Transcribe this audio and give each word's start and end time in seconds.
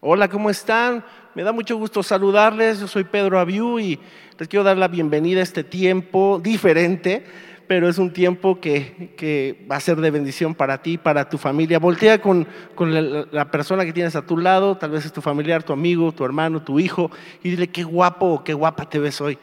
Hola, 0.00 0.28
¿cómo 0.28 0.50
están? 0.50 1.02
Me 1.34 1.42
da 1.42 1.52
mucho 1.52 1.74
gusto 1.78 2.02
saludarles. 2.02 2.80
Yo 2.80 2.86
soy 2.86 3.04
Pedro 3.04 3.38
Abiú 3.38 3.78
y 3.78 3.98
les 4.38 4.46
quiero 4.46 4.62
dar 4.62 4.76
la 4.76 4.88
bienvenida 4.88 5.40
a 5.40 5.42
este 5.42 5.64
tiempo 5.64 6.38
diferente, 6.42 7.24
pero 7.66 7.88
es 7.88 7.96
un 7.96 8.12
tiempo 8.12 8.60
que, 8.60 9.64
va 9.70 9.76
a 9.76 9.80
ser 9.80 9.96
de 9.96 10.10
bendición 10.10 10.54
para 10.54 10.82
ti, 10.82 10.98
para 10.98 11.30
tu 11.30 11.38
familia. 11.38 11.78
Voltea 11.78 12.20
con, 12.20 12.46
la, 12.78 13.26
la, 13.32 13.50
persona 13.50 13.86
que 13.86 13.94
tienes 13.94 14.14
a 14.16 14.26
tu 14.26 14.36
lado, 14.36 14.76
tal 14.76 14.90
vez 14.90 15.06
es 15.06 15.14
tu 15.14 15.22
familiar, 15.22 15.62
tu 15.62 15.72
amigo, 15.72 16.12
tu 16.12 16.26
hermano, 16.26 16.62
tu 16.62 16.78
hijo, 16.78 17.10
y 17.42 17.48
dile 17.48 17.68
qué 17.68 17.82
guapo 17.82 18.26
o 18.26 18.44
qué 18.44 18.52
guapa 18.52 18.90
te 18.90 18.98
ves 18.98 19.18
hoy. 19.22 19.38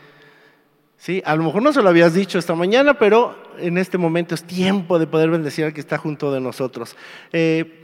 Sí, 0.98 1.24
a 1.26 1.36
lo 1.36 1.46
mejor 1.46 1.64
no 1.64 1.74
se 1.74 1.82
lo 1.82 1.90
habías 1.90 2.14
dicho 2.14 2.38
esta 2.38 2.54
mañana, 2.54 2.94
pero 2.94 3.36
en 3.58 3.80
este 3.80 3.98
momento 3.98 4.36
es 4.36 4.44
tiempo 4.44 5.00
de 5.00 5.08
poder 5.08 5.32
bendecir 5.32 5.66
al 5.66 5.74
que 5.74 5.82
está 5.82 5.98
junto 5.98 6.32
de 6.32 6.40
nosotros. 6.40 6.96
Eh, 7.32 7.80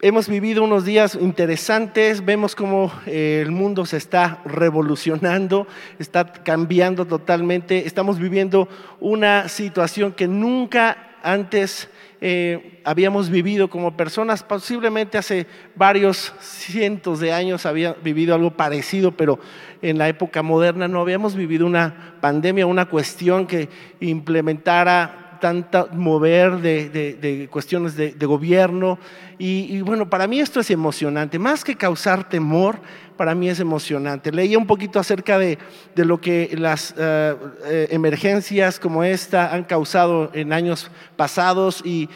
hemos 0.00 0.28
vivido 0.28 0.62
unos 0.62 0.84
días 0.84 1.18
interesantes, 1.20 2.24
vemos 2.24 2.54
cómo 2.54 2.92
eh, 3.06 3.42
el 3.44 3.50
mundo 3.50 3.84
se 3.84 3.96
está 3.96 4.40
revolucionando, 4.44 5.66
está 5.98 6.32
cambiando 6.32 7.04
totalmente, 7.04 7.86
estamos 7.86 8.18
viviendo 8.18 8.68
una 9.00 9.48
situación 9.48 10.12
que 10.12 10.28
nunca 10.28 11.16
antes 11.22 11.88
eh, 12.20 12.80
habíamos 12.84 13.28
vivido 13.28 13.68
como 13.68 13.96
personas, 13.96 14.44
posiblemente 14.44 15.18
hace 15.18 15.46
varios 15.74 16.32
cientos 16.40 17.18
de 17.18 17.32
años 17.32 17.66
había 17.66 17.94
vivido 17.94 18.36
algo 18.36 18.52
parecido, 18.52 19.12
pero 19.12 19.40
en 19.82 19.98
la 19.98 20.08
época 20.08 20.42
moderna 20.42 20.86
no 20.86 21.00
habíamos 21.00 21.34
vivido 21.34 21.66
una 21.66 22.14
pandemia, 22.20 22.66
una 22.66 22.86
cuestión 22.86 23.48
que 23.48 23.68
implementara 23.98 25.27
tanta 25.40 25.86
mover 25.92 26.58
de, 26.58 27.48
cuestiones 27.50 27.96
de, 27.96 28.26
gobierno. 28.26 28.98
Y, 29.38 29.80
bueno, 29.82 30.10
para 30.10 30.26
mí 30.26 30.40
esto 30.40 30.60
es 30.60 30.70
emocionante, 30.70 31.38
más 31.38 31.64
que 31.64 31.76
causar 31.76 32.28
temor, 32.28 32.78
para 33.16 33.34
mí 33.34 33.48
es 33.48 33.60
emocionante. 33.60 34.32
Leía 34.32 34.58
un 34.58 34.66
poquito 34.66 34.98
acerca 34.98 35.38
de, 35.38 35.58
lo 35.96 36.20
que 36.20 36.54
las 36.58 36.94
eh, 36.96 37.36
eh, 37.64 37.88
emergencias 37.90 38.78
como 38.78 39.04
esta 39.04 39.52
han 39.52 39.64
causado 39.64 40.30
en 40.34 40.52
años 40.52 40.90
pasados 41.16 41.82
y, 41.84 42.08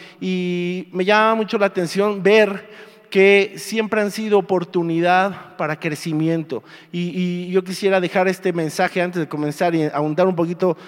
me 0.93 1.05
llama 1.05 1.35
mucho 1.37 1.59
la 1.59 1.67
atención 1.67 2.23
ver 2.23 2.69
que 3.13 3.53
siempre 3.57 4.01
han 4.01 4.11
sido 4.11 4.39
oportunidad 4.39 5.55
para 5.59 5.79
crecimiento. 5.79 6.65
Y, 6.91 7.51
yo 7.51 7.63
quisiera 7.63 8.01
dejar 8.01 8.27
este 8.27 8.55
mensaje 8.55 9.03
antes 9.03 9.21
de 9.21 9.29
comenzar 9.29 9.75
y 9.75 9.83
ahondar 9.85 10.27
un 10.27 10.35
poquito 10.35 10.79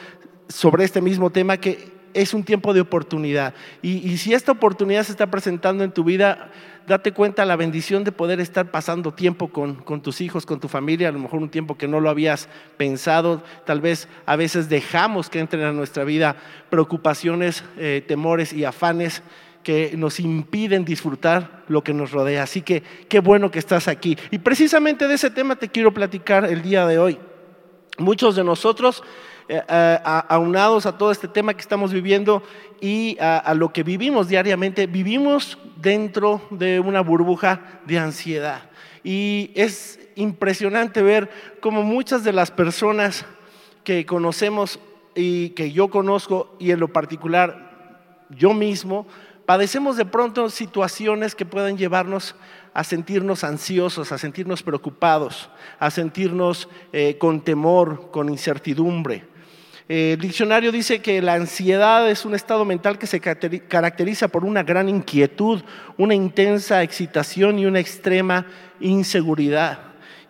sobre 0.48 0.84
este 0.84 1.02
mismo 1.02 1.28
tema, 1.28 1.58
que 1.58 1.93
es 2.14 2.32
un 2.32 2.44
tiempo 2.44 2.72
de 2.72 2.80
oportunidad. 2.80 3.54
Y, 3.82 4.16
si 4.16 4.32
esta 4.32 4.52
oportunidad 4.52 5.02
se 5.02 5.12
está 5.12 5.26
presentando 5.26 5.84
en 5.84 5.92
tu 5.92 6.04
vida, 6.04 6.50
date 6.86 7.12
cuenta 7.12 7.44
la 7.44 7.56
bendición 7.56 8.04
de 8.04 8.12
poder 8.12 8.40
estar 8.40 8.70
pasando 8.70 9.12
tiempo 9.12 9.48
con, 9.48 10.02
tus 10.02 10.20
hijos, 10.20 10.46
con 10.46 10.60
tu 10.60 10.68
familia, 10.68 11.08
a 11.08 11.12
lo 11.12 11.18
mejor 11.18 11.40
un 11.40 11.50
tiempo 11.50 11.76
que 11.76 11.88
no 11.88 12.00
lo 12.00 12.08
habías 12.08 12.48
pensado, 12.76 13.42
tal 13.66 13.80
vez 13.80 14.08
a 14.26 14.36
veces 14.36 14.68
dejamos 14.68 15.28
que 15.28 15.40
entren 15.40 15.64
a 15.64 15.72
nuestra 15.72 16.04
vida 16.04 16.36
preocupaciones, 16.70 17.64
eh, 17.76 18.02
temores 18.06 18.52
y 18.52 18.64
afanes 18.64 19.22
que 19.64 19.94
nos 19.96 20.20
impiden 20.20 20.84
disfrutar 20.84 21.64
lo 21.68 21.82
que 21.82 21.94
nos 21.94 22.12
rodea. 22.12 22.44
Así 22.44 22.62
que 22.62 22.82
qué 23.08 23.18
bueno 23.20 23.50
que 23.50 23.58
estás 23.58 23.88
aquí. 23.88 24.16
Y 24.30 24.38
precisamente 24.38 25.08
de 25.08 25.14
ese 25.14 25.30
tema 25.30 25.56
te 25.56 25.68
quiero 25.68 25.92
platicar 25.92 26.44
el 26.44 26.62
día 26.62 26.86
de 26.86 26.98
hoy. 26.98 27.18
Muchos 27.98 28.36
de 28.36 28.44
nosotros 28.44 29.02
eh, 29.48 29.62
eh, 29.68 29.98
aunados 30.04 30.86
a 30.86 30.96
todo 30.96 31.10
este 31.10 31.28
tema 31.28 31.54
que 31.54 31.60
estamos 31.60 31.92
viviendo 31.92 32.42
y 32.80 33.16
a, 33.20 33.54
lo 33.54 33.72
que 33.72 33.82
vivimos 33.82 34.28
diariamente, 34.28 34.86
vivimos 34.86 35.58
dentro 35.76 36.40
de 36.50 36.80
una 36.80 37.00
burbuja 37.00 37.80
de 37.86 37.98
ansiedad. 37.98 38.70
Y 39.02 39.50
es 39.54 40.00
impresionante 40.16 41.02
ver 41.02 41.30
cómo 41.60 41.82
muchas 41.82 42.24
de 42.24 42.32
las 42.32 42.50
personas 42.50 43.26
que 43.84 44.06
conocemos 44.06 44.78
y 45.14 45.50
que 45.50 45.72
yo 45.72 45.88
conozco 45.88 46.56
y 46.58 46.70
en 46.70 46.80
lo 46.80 46.88
particular 46.88 48.26
yo 48.30 48.54
mismo, 48.54 49.06
padecemos 49.46 49.96
de 49.96 50.06
pronto 50.06 50.48
situaciones 50.48 51.34
que 51.34 51.44
pueden 51.44 51.76
llevarnos 51.76 52.34
a 52.72 52.82
sentirnos 52.82 53.44
ansiosos, 53.44 54.10
a 54.10 54.18
sentirnos 54.18 54.62
preocupados, 54.62 55.48
a 55.78 55.90
sentirnos 55.90 56.68
eh, 56.92 57.18
con 57.18 57.40
temor, 57.40 58.10
con 58.10 58.28
incertidumbre. 58.28 59.33
Eh, 59.88 60.12
el 60.14 60.20
diccionario 60.20 60.72
dice 60.72 61.00
que 61.02 61.20
la 61.20 61.34
ansiedad 61.34 62.08
es 62.10 62.24
un 62.24 62.34
estado 62.34 62.64
mental 62.64 62.98
que 62.98 63.06
se 63.06 63.20
caracteriza 63.20 64.28
por 64.28 64.44
una 64.44 64.62
gran 64.62 64.88
inquietud, 64.88 65.62
una 65.98 66.14
intensa 66.14 66.82
excitación 66.82 67.58
y 67.58 67.66
una 67.66 67.80
extrema 67.80 68.46
inseguridad. 68.80 69.78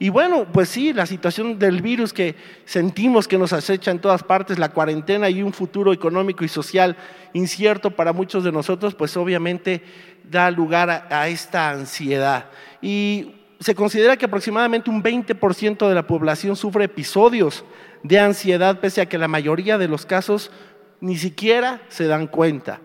Y 0.01 0.09
bueno, 0.09 0.47
pues 0.53 0.71
sí, 0.71 0.93
la 0.93 1.07
situación 1.07 1.57
del 1.57 1.81
virus 1.81 2.13
que 2.13 2.35
sentimos 2.65 3.29
que 3.29 3.39
nos 3.39 3.53
acecha 3.53 3.93
en 3.93 4.01
todas 4.01 4.25
partes, 4.25 4.59
la 4.59 4.71
cuarentena 4.71 5.31
y 5.31 5.41
un 5.41 5.53
futuro 5.53 5.93
económico 5.93 6.45
y 6.45 6.49
social 6.49 6.97
incierto 7.33 7.93
para 7.93 8.13
muchos 8.13 8.43
de 8.43 8.51
nosotros, 8.51 8.97
pues 8.97 9.17
obviamente 9.17 9.83
da 10.29 10.51
lugar 10.51 10.91
a, 10.91 11.07
a 11.11 11.29
esta 11.29 11.71
ansiedad. 11.71 12.47
Y 12.83 13.35
se 13.61 13.77
considera 13.77 14.17
que 14.17 14.27
aproximadamente 14.27 14.91
un 14.91 15.01
20% 15.01 15.89
de 15.89 15.95
la 15.95 16.07
población 16.07 16.57
sufre 16.57 16.85
episodios 16.85 17.65
de 18.05 18.21
ansiedad, 18.21 18.79
pese 18.79 19.01
a 19.01 19.07
que 19.07 19.19
la 19.19 19.29
mayoría 19.29 19.79
de 19.79 19.89
los 19.89 20.07
casos 20.07 20.53
ni 21.01 21.17
siquiera 21.17 21.81
se 21.89 22.07
dan 22.07 22.29
cuenta. 22.29 22.81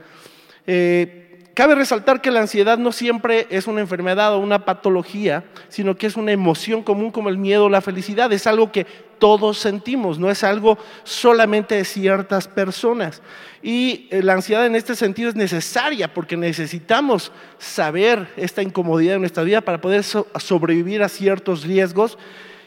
Eh, 0.65 1.51
cabe 1.53 1.75
resaltar 1.75 2.21
que 2.21 2.31
la 2.31 2.39
ansiedad 2.39 2.77
no 2.77 2.93
siempre 2.93 3.45
es 3.49 3.67
una 3.67 3.81
enfermedad 3.81 4.33
o 4.33 4.39
una 4.39 4.63
patología, 4.65 5.43
sino 5.67 5.95
que 5.95 6.07
es 6.07 6.15
una 6.15 6.31
emoción 6.31 6.83
común 6.83 7.11
como 7.11 7.27
el 7.27 7.37
miedo 7.37 7.65
o 7.65 7.69
la 7.69 7.81
felicidad. 7.81 8.31
Es 8.31 8.47
algo 8.47 8.71
que 8.71 8.85
todos 9.19 9.57
sentimos, 9.57 10.19
no 10.19 10.31
es 10.31 10.45
algo 10.45 10.77
solamente 11.03 11.75
de 11.75 11.83
ciertas 11.83 12.47
personas. 12.47 13.21
Y 13.61 14.07
eh, 14.11 14.23
la 14.23 14.33
ansiedad 14.33 14.65
en 14.65 14.77
este 14.77 14.95
sentido 14.95 15.29
es 15.29 15.35
necesaria 15.35 16.13
porque 16.13 16.37
necesitamos 16.37 17.33
saber 17.57 18.29
esta 18.37 18.61
incomodidad 18.61 19.15
en 19.15 19.21
nuestra 19.21 19.43
vida 19.43 19.59
para 19.59 19.81
poder 19.81 20.03
sobrevivir 20.03 21.03
a 21.03 21.09
ciertos 21.09 21.63
riesgos 21.63 22.17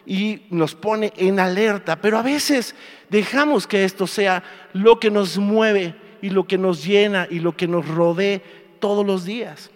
y 0.07 0.43
nos 0.51 0.75
pone 0.75 1.13
en 1.17 1.39
alerta, 1.39 2.01
pero 2.01 2.19
a 2.19 2.23
veces 2.23 2.75
dejamos 3.09 3.67
que 3.67 3.85
esto 3.85 4.07
sea 4.07 4.43
lo 4.73 4.99
que 4.99 5.11
nos 5.11 5.39
mueve 5.39 5.95
y 6.21 6.31
lo 6.31 6.47
que 6.47 6.59
nos 6.59 6.85
llena 6.85 7.27
y 7.31 7.39
lo 7.39 7.57
que 7.57 7.69
nos 7.69 7.87
rodee 7.87 8.43
todos 8.81 9.07
los 9.07 9.25
días. 9.25 9.71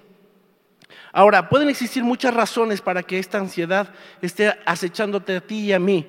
Ahora, 1.13 1.49
pueden 1.49 1.71
existir 1.71 2.05
muchas 2.05 2.35
razones 2.35 2.83
para 2.83 3.03
que 3.03 3.19
esta 3.19 3.39
ansiedad 3.39 3.89
esté 4.21 4.55
acechándote 4.67 5.37
a 5.37 5.41
ti 5.41 5.61
y 5.61 5.73
a 5.73 5.79
mí. 5.79 6.07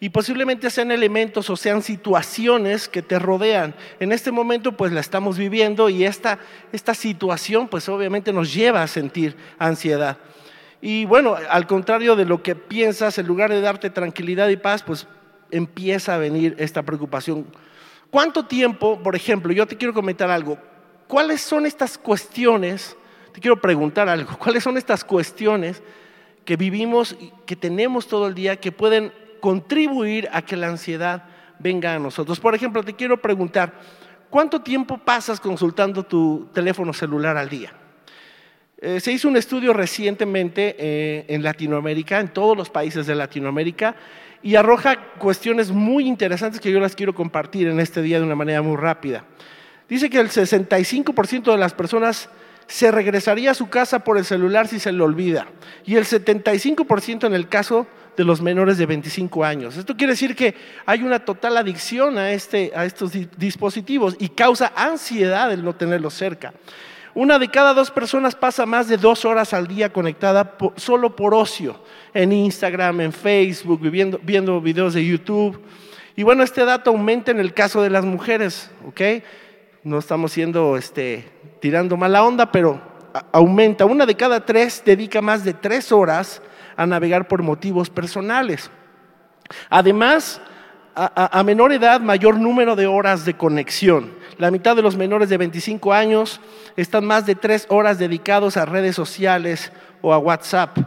Y 0.00 0.10
posiblemente 0.10 0.70
sean 0.70 0.90
elementos 0.92 1.50
o 1.50 1.56
sean 1.56 1.82
situaciones 1.82 2.88
que 2.88 3.02
te 3.02 3.18
rodean. 3.18 3.74
En 4.00 4.12
este 4.12 4.30
momento 4.30 4.72
pues 4.72 4.92
la 4.92 5.00
estamos 5.00 5.38
viviendo 5.38 5.88
y 5.88 6.04
esta, 6.04 6.38
esta 6.72 6.94
situación 6.94 7.68
pues 7.68 7.88
obviamente 7.88 8.32
nos 8.32 8.52
lleva 8.52 8.82
a 8.82 8.88
sentir 8.88 9.36
ansiedad. 9.58 10.18
Y 10.80 11.04
bueno, 11.06 11.36
al 11.48 11.66
contrario 11.66 12.16
de 12.16 12.24
lo 12.24 12.42
que 12.42 12.54
piensas, 12.54 13.18
en 13.18 13.26
lugar 13.26 13.50
de 13.50 13.60
darte 13.60 13.90
tranquilidad 13.90 14.48
y 14.48 14.56
paz, 14.56 14.82
pues 14.82 15.06
empieza 15.50 16.14
a 16.14 16.18
venir 16.18 16.54
esta 16.58 16.82
preocupación. 16.82 17.46
¿Cuánto 18.10 18.46
tiempo, 18.46 19.00
por 19.02 19.16
ejemplo, 19.16 19.52
yo 19.52 19.66
te 19.66 19.76
quiero 19.76 19.94
comentar 19.94 20.30
algo, 20.30 20.58
cuáles 21.06 21.40
son 21.40 21.66
estas 21.66 21.98
cuestiones, 21.98 22.96
te 23.32 23.40
quiero 23.40 23.60
preguntar 23.60 24.08
algo, 24.08 24.38
cuáles 24.38 24.62
son 24.62 24.76
estas 24.76 25.04
cuestiones 25.04 25.82
que 26.44 26.56
vivimos 26.56 27.16
que 27.44 27.56
tenemos 27.56 28.06
todo 28.06 28.28
el 28.28 28.34
día 28.34 28.56
que 28.56 28.70
pueden 28.70 29.12
contribuir 29.40 30.28
a 30.32 30.42
que 30.42 30.56
la 30.56 30.68
ansiedad 30.68 31.24
venga 31.58 31.94
a 31.94 31.98
nosotros? 31.98 32.38
Por 32.38 32.54
ejemplo, 32.54 32.82
te 32.82 32.94
quiero 32.94 33.20
preguntar, 33.20 33.72
¿cuánto 34.30 34.60
tiempo 34.60 34.98
pasas 34.98 35.40
consultando 35.40 36.02
tu 36.02 36.48
teléfono 36.52 36.92
celular 36.92 37.36
al 37.36 37.48
día? 37.48 37.72
Eh, 38.78 39.00
se 39.00 39.10
hizo 39.10 39.28
un 39.28 39.38
estudio 39.38 39.72
recientemente 39.72 40.76
eh, 40.78 41.24
en 41.28 41.42
Latinoamérica, 41.42 42.20
en 42.20 42.28
todos 42.28 42.56
los 42.56 42.68
países 42.68 43.06
de 43.06 43.14
Latinoamérica, 43.14 43.96
y 44.42 44.56
arroja 44.56 45.14
cuestiones 45.18 45.70
muy 45.70 46.06
interesantes 46.06 46.60
que 46.60 46.70
yo 46.70 46.78
las 46.78 46.94
quiero 46.94 47.14
compartir 47.14 47.68
en 47.68 47.80
este 47.80 48.02
día 48.02 48.18
de 48.18 48.26
una 48.26 48.34
manera 48.34 48.60
muy 48.60 48.76
rápida. 48.76 49.24
Dice 49.88 50.10
que 50.10 50.20
el 50.20 50.28
65% 50.28 51.52
de 51.52 51.56
las 51.56 51.72
personas 51.72 52.28
se 52.66 52.90
regresaría 52.90 53.52
a 53.52 53.54
su 53.54 53.68
casa 53.68 54.00
por 54.00 54.18
el 54.18 54.24
celular 54.24 54.68
si 54.68 54.78
se 54.78 54.92
le 54.92 55.02
olvida, 55.02 55.46
y 55.86 55.96
el 55.96 56.04
75% 56.04 57.26
en 57.26 57.34
el 57.34 57.48
caso 57.48 57.86
de 58.14 58.24
los 58.24 58.42
menores 58.42 58.76
de 58.76 58.86
25 58.86 59.44
años. 59.44 59.76
Esto 59.76 59.96
quiere 59.96 60.12
decir 60.12 60.36
que 60.36 60.54
hay 60.84 61.02
una 61.02 61.24
total 61.24 61.56
adicción 61.56 62.18
a, 62.18 62.32
este, 62.32 62.72
a 62.74 62.84
estos 62.84 63.12
dispositivos 63.38 64.16
y 64.18 64.30
causa 64.30 64.72
ansiedad 64.76 65.50
el 65.52 65.64
no 65.64 65.74
tenerlos 65.74 66.14
cerca. 66.14 66.52
Una 67.16 67.38
de 67.38 67.48
cada 67.48 67.72
dos 67.72 67.90
personas 67.90 68.34
pasa 68.34 68.66
más 68.66 68.88
de 68.88 68.98
dos 68.98 69.24
horas 69.24 69.54
al 69.54 69.66
día 69.66 69.90
conectada 69.90 70.58
solo 70.76 71.16
por 71.16 71.32
ocio, 71.32 71.80
en 72.12 72.30
Instagram, 72.30 73.00
en 73.00 73.10
Facebook, 73.10 73.80
viendo, 73.80 74.20
viendo 74.22 74.60
videos 74.60 74.92
de 74.92 75.02
YouTube. 75.02 75.58
Y 76.14 76.24
bueno, 76.24 76.42
este 76.42 76.62
dato 76.66 76.90
aumenta 76.90 77.30
en 77.30 77.40
el 77.40 77.54
caso 77.54 77.80
de 77.80 77.88
las 77.88 78.04
mujeres, 78.04 78.70
¿ok? 78.86 79.00
No 79.82 79.98
estamos 79.98 80.30
siendo, 80.30 80.76
este, 80.76 81.26
tirando 81.58 81.96
mala 81.96 82.22
onda, 82.22 82.52
pero 82.52 82.82
aumenta. 83.32 83.86
Una 83.86 84.04
de 84.04 84.14
cada 84.14 84.44
tres 84.44 84.82
dedica 84.84 85.22
más 85.22 85.42
de 85.42 85.54
tres 85.54 85.92
horas 85.92 86.42
a 86.76 86.84
navegar 86.84 87.28
por 87.28 87.42
motivos 87.42 87.88
personales. 87.88 88.70
Además, 89.70 90.38
a, 90.94 91.42
menor 91.44 91.72
edad, 91.72 91.98
mayor 91.98 92.38
número 92.38 92.76
de 92.76 92.86
horas 92.86 93.24
de 93.24 93.32
conexión. 93.32 94.12
La 94.38 94.50
mitad 94.50 94.76
de 94.76 94.82
los 94.82 94.96
menores 94.96 95.28
de 95.30 95.38
25 95.38 95.92
años 95.92 96.40
están 96.76 97.06
más 97.06 97.24
de 97.24 97.34
tres 97.34 97.66
horas 97.70 97.98
dedicados 97.98 98.56
a 98.56 98.66
redes 98.66 98.94
sociales 98.94 99.72
o 100.02 100.12
a 100.12 100.18
WhatsApp. 100.18 100.78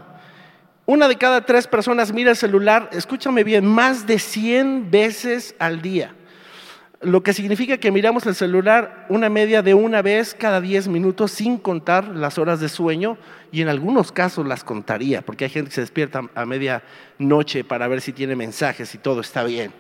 Una 0.86 1.08
de 1.08 1.18
cada 1.18 1.46
tres 1.46 1.68
personas 1.68 2.14
mira 2.14 2.32
el 2.32 2.38
celular, 2.38 2.90
escúchame 2.92 3.44
bien, 3.44 3.66
más 3.66 4.06
de 4.06 4.20
100 4.20 4.92
veces 4.92 5.56
al 5.60 5.82
día. 5.82 6.14
Lo 7.02 7.24
que 7.24 7.34
significa 7.34 7.78
que 7.78 7.92
miramos 7.92 8.26
el 8.26 8.36
celular 8.36 9.06
una 9.08 9.30
media 9.30 9.62
de 9.62 9.74
una 9.74 10.02
vez 10.02 10.36
cada 10.36 10.60
10 10.60 10.90
minutos 10.90 11.32
sin 11.32 11.58
contar 11.58 12.10
las 12.10 12.38
horas 12.38 12.60
de 12.60 12.70
sueño 12.70 13.18
y 13.52 13.62
en 13.62 13.70
algunos 13.70 14.12
casos 14.12 14.46
las 14.46 14.64
contaría, 14.64 15.22
porque 15.22 15.46
hay 15.46 15.50
gente 15.50 15.70
que 15.70 15.76
se 15.76 15.82
despierta 15.82 16.30
a 16.36 16.46
media 16.46 16.84
noche 17.18 17.64
para 17.64 17.88
ver 17.88 18.02
si 18.02 18.12
tiene 18.12 18.36
mensajes 18.36 18.94
y 18.94 18.98
todo 18.98 19.22
está 19.22 19.44
bien. 19.44 19.72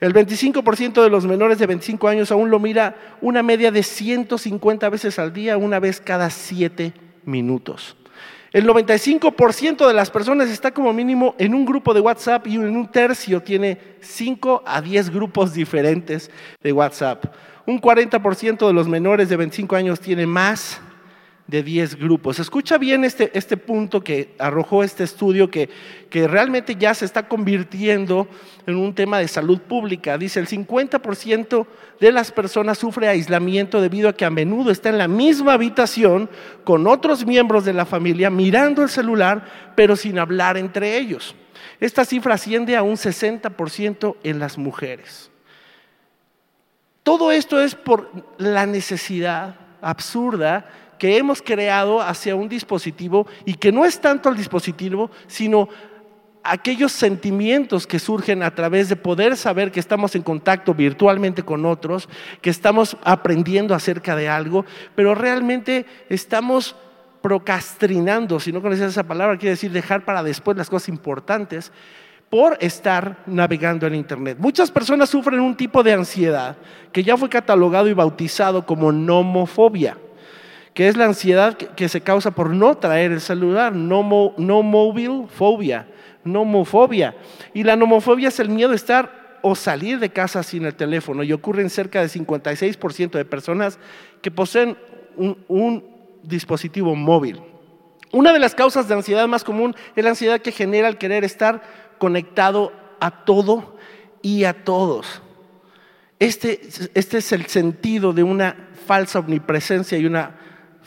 El 0.00 0.12
25% 0.12 1.02
de 1.02 1.10
los 1.10 1.26
menores 1.26 1.58
de 1.58 1.66
25 1.66 2.08
años 2.08 2.30
aún 2.30 2.50
lo 2.50 2.58
mira 2.58 2.96
una 3.20 3.42
media 3.42 3.70
de 3.70 3.82
150 3.82 4.88
veces 4.88 5.18
al 5.18 5.32
día, 5.32 5.56
una 5.56 5.78
vez 5.78 6.00
cada 6.00 6.30
7 6.30 6.92
minutos. 7.24 7.96
El 8.54 8.68
95% 8.68 9.86
de 9.86 9.94
las 9.94 10.10
personas 10.10 10.48
está 10.48 10.70
como 10.70 10.92
mínimo 10.92 11.34
en 11.38 11.54
un 11.54 11.64
grupo 11.64 11.92
de 11.92 11.98
WhatsApp 11.98 12.46
y 12.46 12.54
en 12.54 12.76
un 12.76 12.86
tercio 12.86 13.42
tiene 13.42 13.78
5 14.00 14.62
a 14.64 14.80
10 14.80 15.10
grupos 15.10 15.52
diferentes 15.54 16.30
de 16.62 16.72
WhatsApp. 16.72 17.34
Un 17.66 17.80
40% 17.80 18.64
de 18.64 18.72
los 18.72 18.86
menores 18.86 19.28
de 19.28 19.36
25 19.36 19.74
años 19.74 19.98
tiene 19.98 20.26
más 20.26 20.80
de 21.46 21.62
10 21.62 21.96
grupos. 21.96 22.38
Escucha 22.38 22.78
bien 22.78 23.04
este, 23.04 23.30
este 23.34 23.56
punto 23.56 24.02
que 24.02 24.34
arrojó 24.38 24.82
este 24.82 25.04
estudio 25.04 25.50
que, 25.50 25.68
que 26.08 26.26
realmente 26.26 26.76
ya 26.76 26.94
se 26.94 27.04
está 27.04 27.28
convirtiendo 27.28 28.26
en 28.66 28.76
un 28.76 28.94
tema 28.94 29.18
de 29.18 29.28
salud 29.28 29.60
pública. 29.60 30.16
Dice, 30.16 30.40
el 30.40 30.48
50% 30.48 31.66
de 32.00 32.12
las 32.12 32.32
personas 32.32 32.78
sufre 32.78 33.08
aislamiento 33.08 33.82
debido 33.82 34.08
a 34.08 34.14
que 34.14 34.24
a 34.24 34.30
menudo 34.30 34.70
está 34.70 34.88
en 34.88 34.98
la 34.98 35.08
misma 35.08 35.52
habitación 35.52 36.30
con 36.64 36.86
otros 36.86 37.26
miembros 37.26 37.64
de 37.66 37.74
la 37.74 37.84
familia 37.84 38.30
mirando 38.30 38.82
el 38.82 38.88
celular, 38.88 39.72
pero 39.76 39.96
sin 39.96 40.18
hablar 40.18 40.56
entre 40.56 40.96
ellos. 40.96 41.34
Esta 41.78 42.04
cifra 42.06 42.34
asciende 42.34 42.76
a 42.76 42.82
un 42.82 42.96
60% 42.96 44.16
en 44.22 44.38
las 44.38 44.56
mujeres. 44.56 45.30
Todo 47.02 47.30
esto 47.32 47.60
es 47.60 47.74
por 47.74 48.10
la 48.38 48.64
necesidad 48.64 49.56
absurda 49.82 50.66
que 50.98 51.16
hemos 51.16 51.42
creado 51.42 52.00
hacia 52.00 52.36
un 52.36 52.48
dispositivo 52.48 53.26
y 53.44 53.54
que 53.54 53.72
no 53.72 53.84
es 53.84 54.00
tanto 54.00 54.28
el 54.28 54.36
dispositivo, 54.36 55.10
sino 55.26 55.68
aquellos 56.44 56.92
sentimientos 56.92 57.86
que 57.86 57.98
surgen 57.98 58.42
a 58.42 58.54
través 58.54 58.90
de 58.90 58.96
poder 58.96 59.36
saber 59.36 59.72
que 59.72 59.80
estamos 59.80 60.14
en 60.14 60.22
contacto 60.22 60.74
virtualmente 60.74 61.42
con 61.42 61.64
otros, 61.64 62.08
que 62.42 62.50
estamos 62.50 62.96
aprendiendo 63.02 63.74
acerca 63.74 64.14
de 64.14 64.28
algo, 64.28 64.66
pero 64.94 65.14
realmente 65.14 65.86
estamos 66.10 66.76
procrastinando, 67.22 68.38
si 68.38 68.52
no 68.52 68.60
conoces 68.60 68.90
esa 68.90 69.04
palabra, 69.04 69.38
quiere 69.38 69.52
decir 69.52 69.72
dejar 69.72 70.04
para 70.04 70.22
después 70.22 70.58
las 70.58 70.68
cosas 70.68 70.90
importantes 70.90 71.72
por 72.28 72.58
estar 72.60 73.22
navegando 73.26 73.86
en 73.86 73.94
Internet. 73.94 74.36
Muchas 74.38 74.70
personas 74.70 75.08
sufren 75.08 75.40
un 75.40 75.56
tipo 75.56 75.82
de 75.82 75.94
ansiedad 75.94 76.58
que 76.92 77.02
ya 77.02 77.16
fue 77.16 77.30
catalogado 77.30 77.88
y 77.88 77.94
bautizado 77.94 78.66
como 78.66 78.92
nomofobia 78.92 79.96
que 80.74 80.88
es 80.88 80.96
la 80.96 81.06
ansiedad 81.06 81.56
que, 81.56 81.88
se 81.88 82.00
causa 82.00 82.32
por 82.32 82.50
no 82.50 82.76
traer 82.76 83.12
el 83.12 83.20
celular, 83.20 83.72
no, 83.72 84.02
mobile 84.02 85.26
fobia, 85.28 85.86
nomofobia. 86.24 87.16
Y 87.54 87.62
la 87.62 87.76
nomofobia 87.76 88.28
es 88.28 88.40
el 88.40 88.48
miedo 88.48 88.70
de 88.70 88.76
estar 88.76 89.38
o 89.40 89.54
salir 89.54 90.00
de 90.00 90.10
casa 90.10 90.42
sin 90.42 90.64
el 90.64 90.74
teléfono 90.74 91.22
y 91.22 91.32
ocurre 91.32 91.62
en 91.62 91.70
cerca 91.70 92.00
de 92.00 92.08
56% 92.08 93.10
de 93.12 93.24
personas 93.24 93.78
que 94.20 94.32
poseen 94.32 94.76
un 95.16 95.84
dispositivo 96.24 96.96
móvil. 96.96 97.40
Una 98.10 98.32
de 98.32 98.40
las 98.40 98.54
causas 98.54 98.88
de 98.88 98.94
ansiedad 98.94 99.28
más 99.28 99.44
común 99.44 99.76
es 99.94 100.02
la 100.02 100.10
ansiedad 100.10 100.40
que 100.40 100.50
genera 100.50 100.88
el 100.88 100.98
querer 100.98 101.22
estar 101.22 101.62
conectado 101.98 102.72
a 102.98 103.24
todo 103.24 103.76
y 104.22 104.44
a 104.44 104.64
todos. 104.64 105.22
Este, 106.18 106.60
este 106.94 107.18
es 107.18 107.32
el 107.32 107.46
sentido 107.46 108.12
de 108.12 108.22
una 108.22 108.70
falsa 108.86 109.20
omnipresencia 109.20 109.98
y 109.98 110.06
una 110.06 110.43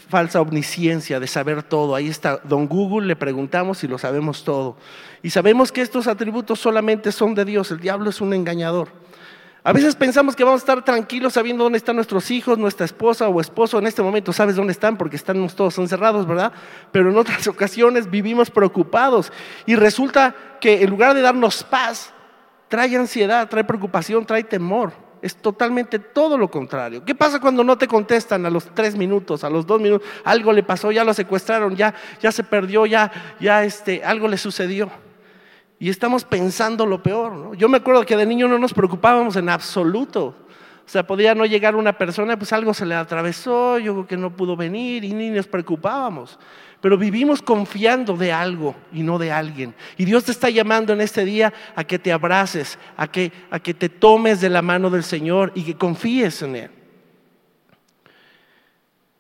falsa 0.10 0.40
omnisciencia 0.40 1.20
de 1.20 1.28
saber 1.28 1.64
todo. 1.64 1.96
Ahí 1.96 2.08
está, 2.08 2.40
don 2.44 2.68
Google, 2.68 3.08
le 3.08 3.16
preguntamos 3.16 3.80
si 3.80 3.88
lo 3.88 3.98
sabemos 3.98 4.44
todo. 4.44 4.78
Y 5.24 5.32
sabemos 5.32 5.72
que 5.72 5.82
estos 5.82 6.08
atributos 6.08 6.60
solamente 6.60 7.12
son 7.12 7.36
de 7.36 7.46
Dios, 7.46 7.72
el 7.72 7.80
diablo 7.80 8.10
es 8.10 8.22
un 8.22 8.34
engañador. 8.34 8.90
A 9.64 9.74
veces 9.74 9.98
pensamos 9.98 10.34
que 10.34 10.46
vamos 10.46 10.62
a 10.62 10.64
estar 10.64 10.86
tranquilos 10.86 11.34
sabiendo 11.34 11.66
dónde 11.66 11.78
están 11.78 11.98
nuestros 11.98 12.32
hijos, 12.32 12.58
nuestra 12.58 12.86
esposa 12.86 13.28
o 13.28 13.42
esposo. 13.42 13.78
En 13.78 13.86
este 13.86 14.02
momento 14.02 14.32
sabes 14.32 14.56
dónde 14.56 14.72
están 14.72 14.96
porque 14.96 15.18
estamos 15.18 15.58
todos 15.58 15.78
encerrados, 15.78 16.26
¿verdad? 16.26 16.54
Pero 16.94 17.10
en 17.12 17.18
otras 17.18 17.46
ocasiones 17.50 18.10
vivimos 18.10 18.50
preocupados 18.50 19.34
y 19.66 19.76
resulta 19.76 20.34
que 20.62 20.84
en 20.84 20.90
lugar 20.90 21.14
de 21.16 21.22
darnos 21.22 21.66
paz, 21.66 22.14
trae 22.70 22.96
ansiedad, 22.96 23.50
trae 23.50 23.66
preocupación, 23.66 24.26
trae 24.26 24.46
temor. 24.46 25.07
Es 25.28 25.36
totalmente 25.36 26.00
todo 26.00 26.38
lo 26.38 26.50
contrario. 26.50 27.04
¿Qué 27.04 27.14
pasa 27.14 27.42
cuando 27.42 27.62
no 27.62 27.78
te 27.78 27.86
contestan 27.86 28.46
a 28.46 28.50
los 28.50 28.74
tres 28.74 28.96
minutos, 28.96 29.44
a 29.44 29.50
los 29.50 29.68
dos 29.68 29.82
minutos? 29.82 30.08
Algo 30.24 30.54
le 30.54 30.64
pasó, 30.64 30.90
ya 30.90 31.04
lo 31.04 31.14
secuestraron, 31.14 31.76
ya, 31.76 31.94
ya 32.22 32.32
se 32.32 32.46
perdió, 32.46 32.86
ya, 32.86 33.12
ya 33.38 33.66
este, 33.66 34.06
algo 34.06 34.30
le 34.30 34.38
sucedió. 34.38 34.90
Y 35.80 35.90
estamos 35.90 36.24
pensando 36.24 36.86
lo 36.86 37.04
peor. 37.04 37.58
Yo 37.58 37.68
me 37.68 37.76
acuerdo 37.76 38.06
que 38.06 38.16
de 38.16 38.26
niño 38.26 38.48
no 38.48 38.58
nos 38.58 38.74
preocupábamos 38.74 39.36
en 39.36 39.50
absoluto. 39.50 40.47
O 40.88 40.90
sea, 40.90 41.06
podía 41.06 41.36
no 41.36 41.46
llegar 41.46 41.76
una 41.76 41.98
persona, 41.98 42.38
pues 42.38 42.54
algo 42.54 42.74
se 42.74 42.86
le 42.86 42.96
atravesó, 42.96 43.78
yo 43.78 43.92
creo 43.94 44.08
que 44.08 44.16
no 44.16 44.34
pudo 44.34 44.56
venir 44.56 45.04
y 45.04 45.12
ni 45.12 45.30
nos 45.30 45.46
preocupábamos. 45.46 46.40
Pero 46.80 46.98
vivimos 46.98 47.42
confiando 47.42 48.16
de 48.16 48.32
algo 48.32 48.74
y 48.94 49.04
no 49.04 49.18
de 49.20 49.30
alguien. 49.30 49.76
Y 49.98 50.06
Dios 50.06 50.24
te 50.24 50.32
está 50.32 50.50
llamando 50.50 50.94
en 50.94 51.02
este 51.02 51.26
día 51.26 51.54
a 51.76 51.84
que 51.84 52.00
te 52.00 52.14
abraces, 52.14 52.80
a 52.96 53.12
que, 53.12 53.34
a 53.52 53.60
que 53.60 53.74
te 53.74 53.90
tomes 53.90 54.40
de 54.40 54.50
la 54.50 54.62
mano 54.62 54.90
del 54.90 55.04
Señor 55.04 55.52
y 55.56 55.64
que 55.64 55.76
confíes 55.76 56.42
en 56.42 56.56
Él. 56.56 56.72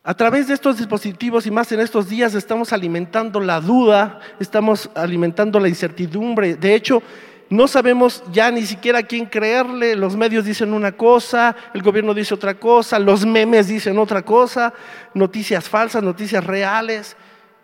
A 0.05 0.13
través 0.13 0.47
de 0.47 0.53
estos 0.53 0.77
dispositivos 0.77 1.45
y 1.47 1.51
más 1.51 1.69
en 1.73 1.81
estos 1.81 2.07
días 2.07 2.33
estamos 2.33 2.71
alimentando 2.71 3.41
la 3.41 3.59
duda, 3.59 4.21
estamos 4.39 4.89
alimentando 4.95 5.59
la 5.59 5.67
incertidumbre. 5.67 6.55
De 6.55 6.75
hecho, 6.75 7.03
no 7.49 7.67
sabemos 7.67 8.23
ya 8.31 8.51
ni 8.51 8.65
siquiera 8.65 9.03
quién 9.03 9.25
creerle, 9.25 9.95
los 9.95 10.15
medios 10.17 10.43
dicen 10.43 10.73
una 10.73 10.91
cosa, 10.91 11.55
el 11.73 11.81
gobierno 11.81 12.13
dice 12.13 12.33
otra 12.33 12.55
cosa, 12.55 12.99
los 12.99 13.25
memes 13.25 13.67
dicen 13.67 13.97
otra 13.97 14.21
cosa, 14.21 14.73
noticias 15.13 15.69
falsas, 15.69 16.03
noticias 16.03 16.43
reales. 16.43 17.15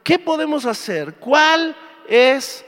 ¿Qué 0.04 0.20
podemos 0.20 0.66
hacer? 0.66 1.16
¿Cuál 1.16 1.76
es 2.08 2.66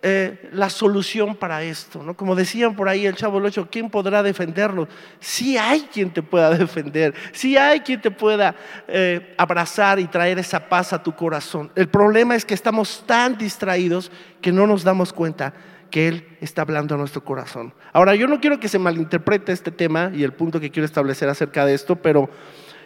eh, 0.00 0.48
la 0.52 0.70
solución 0.70 1.36
para 1.36 1.62
esto? 1.62 2.02
¿no? 2.02 2.16
Como 2.16 2.34
decían 2.34 2.74
por 2.74 2.88
ahí 2.88 3.04
el 3.04 3.16
chavo 3.16 3.38
Locho, 3.38 3.68
¿quién 3.70 3.90
podrá 3.90 4.22
defendernos? 4.22 4.88
Sí 5.20 5.58
hay 5.58 5.82
quien 5.92 6.10
te 6.10 6.22
pueda 6.22 6.50
defender, 6.56 7.14
sí 7.32 7.58
hay 7.58 7.80
quien 7.80 8.00
te 8.00 8.10
pueda 8.10 8.54
eh, 8.88 9.34
abrazar 9.36 9.98
y 9.98 10.06
traer 10.06 10.38
esa 10.38 10.70
paz 10.70 10.94
a 10.94 11.02
tu 11.02 11.14
corazón. 11.14 11.70
El 11.74 11.88
problema 11.88 12.34
es 12.34 12.46
que 12.46 12.54
estamos 12.54 13.04
tan 13.06 13.36
distraídos 13.36 14.10
que 14.40 14.52
no 14.52 14.66
nos 14.66 14.84
damos 14.84 15.12
cuenta 15.12 15.52
que 15.90 16.08
Él 16.08 16.36
está 16.40 16.62
hablando 16.62 16.94
a 16.94 16.98
nuestro 16.98 17.24
corazón. 17.24 17.72
Ahora, 17.92 18.14
yo 18.14 18.26
no 18.26 18.40
quiero 18.40 18.60
que 18.60 18.68
se 18.68 18.78
malinterprete 18.78 19.52
este 19.52 19.70
tema 19.70 20.10
y 20.14 20.22
el 20.22 20.32
punto 20.32 20.60
que 20.60 20.70
quiero 20.70 20.84
establecer 20.84 21.28
acerca 21.28 21.64
de 21.64 21.74
esto, 21.74 21.96
pero 21.96 22.28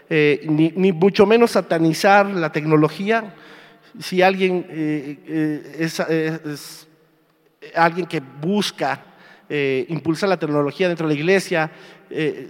eh, 0.09 0.45
ni, 0.49 0.93
mucho 0.93 1.25
menos 1.25 1.53
satanizar 1.53 2.27
la 2.27 2.51
tecnología. 2.51 3.35
Si 3.99 4.23
alguien 4.23 4.67
eh, 4.69 5.19
eh, 5.27 5.79
es, 5.79 6.89
alguien 7.75 8.07
que 8.07 8.21
busca 8.21 9.05
impulsar 9.89 10.29
la 10.29 10.39
tecnología 10.39 10.87
dentro 10.87 11.09
de 11.09 11.15
la 11.15 11.19
iglesia, 11.19 11.73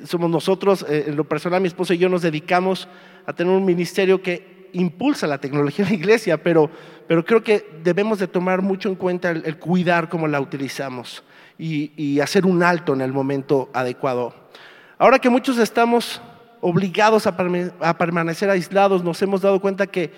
somos 0.05 0.29
nosotros, 0.29 0.85
en 0.87 1.17
lo 1.17 1.25
personal 1.25 1.63
mi 1.63 1.69
esposo 1.69 1.95
y 1.95 1.99
yo 1.99 2.11
nos 2.11 2.21
dedicamos 2.21 2.89
a 3.25 3.33
tener 3.33 3.51
un 3.55 3.65
ministerio 3.65 4.21
que 4.21 4.50
impulsa 4.73 5.27
la 5.27 5.39
tecnología 5.39 5.85
en 5.85 5.91
la 5.91 5.97
iglesia, 5.97 6.43
pero, 6.43 6.71
pero 7.07 7.25
creo 7.25 7.43
que 7.43 7.69
debemos 7.83 8.19
de 8.19 8.27
tomar 8.27 8.63
mucho 8.63 8.89
en 8.89 8.95
cuenta 8.95 9.31
el, 9.31 9.59
cuidar 9.59 10.09
cómo 10.09 10.29
la 10.29 10.41
utilizamos 10.41 11.23
y, 11.59 12.21
hacer 12.21 12.47
un 12.47 12.63
alto 12.63 12.95
en 12.95 13.01
el 13.01 13.13
momento 13.13 13.71
adecuado. 13.73 14.35
Ahora 14.99 15.19
que 15.19 15.29
muchos 15.29 15.59
estamos 15.59 16.21
obligados 16.61 17.27
a, 17.27 17.37
a 17.81 17.99
permanecer 17.99 18.51
aislados, 18.51 19.05
nos 19.05 19.21
hemos 19.23 19.41
dado 19.41 19.61
cuenta 19.61 19.87
que 19.87 20.13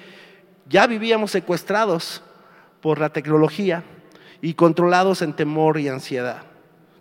ya 0.68 0.86
vivíamos 0.86 1.30
secuestrados 1.30 2.22
por 2.80 2.98
la 2.98 3.10
tecnología 3.10 3.82
y 4.40 4.54
controlados 4.54 5.22
en 5.22 5.34
temor 5.34 5.78
y 5.78 5.88
ansiedad. 5.88 6.42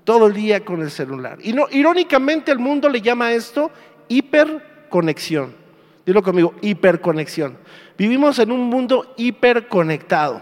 Todo 0.03 0.27
el 0.27 0.34
día 0.34 0.65
con 0.65 0.81
el 0.81 0.91
celular. 0.91 1.38
Y 1.41 1.53
no, 1.53 1.67
irónicamente 1.72 2.51
el 2.51 2.60
mundo 2.60 2.89
le 2.89 3.01
llama 3.01 3.27
a 3.27 3.34
esto 3.34 3.72
hiperconexión. 4.08 5.61
Dilo 6.05 6.24
conmigo, 6.24 6.53
hiperconexión. 6.62 7.58
Vivimos 7.98 8.39
en 8.39 8.51
un 8.51 8.62
mundo 8.62 9.13
hiperconectado. 9.17 10.41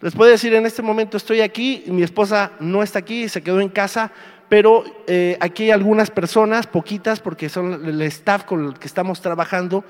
Les 0.00 0.14
puedo 0.14 0.30
decir, 0.30 0.54
en 0.54 0.66
este 0.66 0.82
momento 0.82 1.16
estoy 1.16 1.40
aquí, 1.40 1.84
mi 1.86 2.02
esposa 2.02 2.52
no 2.60 2.82
está 2.82 2.98
aquí, 3.00 3.28
se 3.28 3.42
quedó 3.42 3.60
en 3.60 3.68
casa, 3.68 4.12
pero 4.48 4.84
eh, 5.06 5.36
aquí 5.40 5.64
hay 5.64 5.70
algunas 5.70 6.10
personas, 6.10 6.66
poquitas, 6.66 7.20
porque 7.20 7.48
son 7.48 7.86
el 7.86 8.00
staff 8.02 8.44
con 8.44 8.66
el 8.66 8.78
que 8.78 8.86
estamos 8.86 9.20
trabajando, 9.20 9.84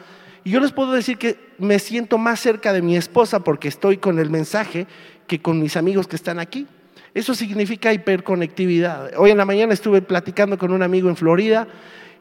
y 0.44 0.50
yo 0.50 0.60
les 0.60 0.72
puedo 0.72 0.92
decir 0.92 1.18
que 1.18 1.38
me 1.58 1.78
siento 1.78 2.18
más 2.18 2.40
cerca 2.40 2.72
de 2.72 2.82
mi 2.82 2.96
esposa 2.96 3.40
porque 3.40 3.68
estoy 3.68 3.98
con 3.98 4.18
el 4.18 4.30
mensaje 4.30 4.86
que 5.26 5.40
con 5.40 5.60
mis 5.60 5.76
amigos 5.76 6.06
que 6.08 6.16
están 6.16 6.38
aquí. 6.38 6.66
Eso 7.12 7.34
significa 7.34 7.92
hiperconectividad. 7.92 9.10
Hoy 9.18 9.30
en 9.30 9.36
la 9.36 9.44
mañana 9.44 9.74
estuve 9.74 10.00
platicando 10.00 10.56
con 10.56 10.72
un 10.72 10.82
amigo 10.82 11.08
en 11.08 11.16
Florida 11.16 11.66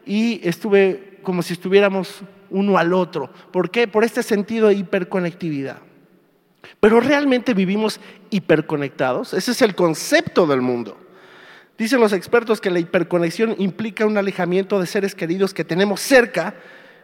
y 0.06 0.42
estuve 0.48 1.20
como 1.24 1.42
si 1.44 1.54
estuviéramos 1.54 2.24
uno 2.52 2.78
al 2.78 2.94
otro. 2.94 3.32
¿Por 3.52 3.72
qué? 3.72 3.88
Por 3.88 4.04
este 4.04 4.24
sentido 4.24 4.68
de 4.68 4.76
hiperconectividad. 4.76 5.78
Pero 6.80 7.00
realmente 7.00 7.54
vivimos 7.54 8.00
hiperconectados. 8.30 9.34
Ese 9.34 9.52
es 9.52 9.62
el 9.62 9.76
concepto 9.76 10.48
del 10.48 10.62
mundo. 10.62 10.98
Dicen 11.78 12.02
los 12.02 12.14
expertos 12.14 12.60
que 12.60 12.70
la 12.70 12.80
hiperconexión 12.80 13.56
implica 13.58 14.06
un 14.06 14.18
alejamiento 14.18 14.80
de 14.80 14.88
seres 14.88 15.16
queridos 15.16 15.54
que 15.54 15.64
tenemos 15.64 16.02
cerca 16.02 16.56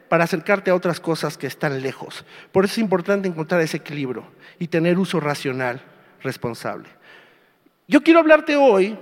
para 0.10 0.26
acercarte 0.26 0.70
a 0.70 0.76
otras 0.76 1.00
cosas 1.00 1.38
que 1.38 1.48
están 1.48 1.82
lejos. 1.82 2.26
Por 2.52 2.66
eso 2.66 2.74
es 2.74 2.78
importante 2.80 3.28
encontrar 3.28 3.62
ese 3.62 3.78
equilibrio 3.78 4.26
y 4.60 4.68
tener 4.68 5.00
uso 5.00 5.20
racional 5.20 5.82
responsable. 6.22 6.90
Yo 7.88 8.02
quiero 8.04 8.20
hablarte 8.20 8.56
hoy 8.56 8.98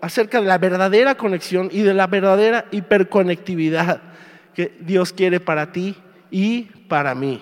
acerca 0.00 0.40
de 0.40 0.46
la 0.46 0.58
verdadera 0.58 1.16
conexión 1.16 1.68
y 1.72 1.82
de 1.82 1.94
la 1.94 2.06
verdadera 2.06 2.66
hiperconectividad 2.70 4.00
que 4.58 4.76
Dios 4.80 5.12
quiere 5.12 5.38
para 5.38 5.70
ti 5.70 5.94
y 6.32 6.62
para 6.88 7.14
mí. 7.14 7.40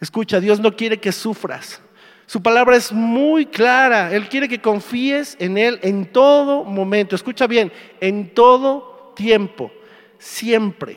Escucha, 0.00 0.40
Dios 0.40 0.60
no 0.60 0.74
quiere 0.74 0.98
que 0.98 1.12
sufras. 1.12 1.82
Su 2.24 2.42
palabra 2.42 2.74
es 2.74 2.90
muy 2.90 3.44
clara. 3.44 4.10
Él 4.14 4.30
quiere 4.30 4.48
que 4.48 4.58
confíes 4.58 5.36
en 5.38 5.58
Él 5.58 5.78
en 5.82 6.06
todo 6.06 6.64
momento. 6.64 7.14
Escucha 7.14 7.46
bien, 7.46 7.70
en 8.00 8.32
todo 8.32 9.12
tiempo, 9.14 9.70
siempre. 10.16 10.96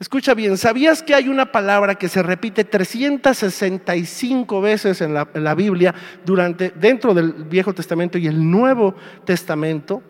Escucha 0.00 0.34
bien, 0.34 0.58
¿sabías 0.58 1.04
que 1.04 1.14
hay 1.14 1.28
una 1.28 1.52
palabra 1.52 1.94
que 1.94 2.08
se 2.08 2.20
repite 2.20 2.64
365 2.64 4.60
veces 4.60 5.02
en 5.02 5.14
la, 5.14 5.54
Biblia 5.54 5.94
durante, 6.24 6.70
dentro 6.70 7.14
del 7.14 7.32
Viejo 7.44 7.72
Testamento 7.72 8.18
y 8.18 8.26
el 8.26 8.50
Nuevo 8.50 8.96
Testamento? 9.24 10.02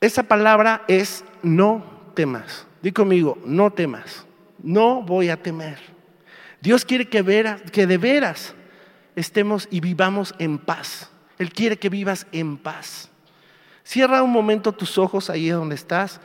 Esa 0.00 0.22
palabra 0.22 0.84
es 0.86 1.24
no 1.42 1.91
temas. 2.12 2.66
Di 2.82 2.92
conmigo, 2.92 3.38
no 3.44 3.72
temas. 3.72 4.26
No 4.62 5.02
voy 5.02 5.28
a 5.28 5.42
temer. 5.42 5.78
Dios 6.60 6.84
quiere 6.84 7.08
que, 7.08 7.24
que 7.72 7.86
de 7.86 7.98
veras 7.98 8.54
estemos 9.16 9.68
y 9.70 9.80
vivamos 9.80 10.34
en 10.38 10.58
paz. 10.58 11.10
Él 11.38 11.52
quiere 11.52 11.76
que 11.76 11.88
vivas 11.88 12.26
en 12.32 12.56
paz. 12.56 13.10
Cierra 13.84 14.22
un 14.22 14.30
momento 14.30 14.72
tus 14.72 14.96
ojos 14.98 15.28
ahí 15.28 15.48
donde 15.48 15.74
estás. 15.74 16.20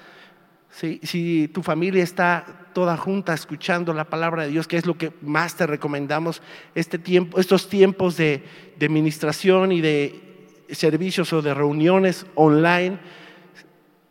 Si, 0.69 1.47
tu 1.47 1.63
familia 1.63 2.03
está 2.03 2.45
toda 2.73 2.97
junta 2.97 3.33
escuchando 3.33 3.93
la 3.93 4.03
palabra 4.03 4.43
de 4.43 4.49
Dios, 4.49 4.67
que 4.67 4.77
es 4.77 4.85
lo 4.85 4.95
que 4.95 5.11
más 5.23 5.55
te 5.55 5.65
recomendamos 5.65 6.43
este 6.75 6.99
tiempo, 6.99 7.39
estos 7.39 7.67
tiempos 7.67 8.15
de, 8.15 8.43
de 8.77 8.85
administración 8.85 9.71
y 9.71 9.81
de 9.81 10.37
servicios 10.69 11.33
o 11.33 11.41
de 11.41 11.55
reuniones 11.55 12.27
online, 12.35 12.99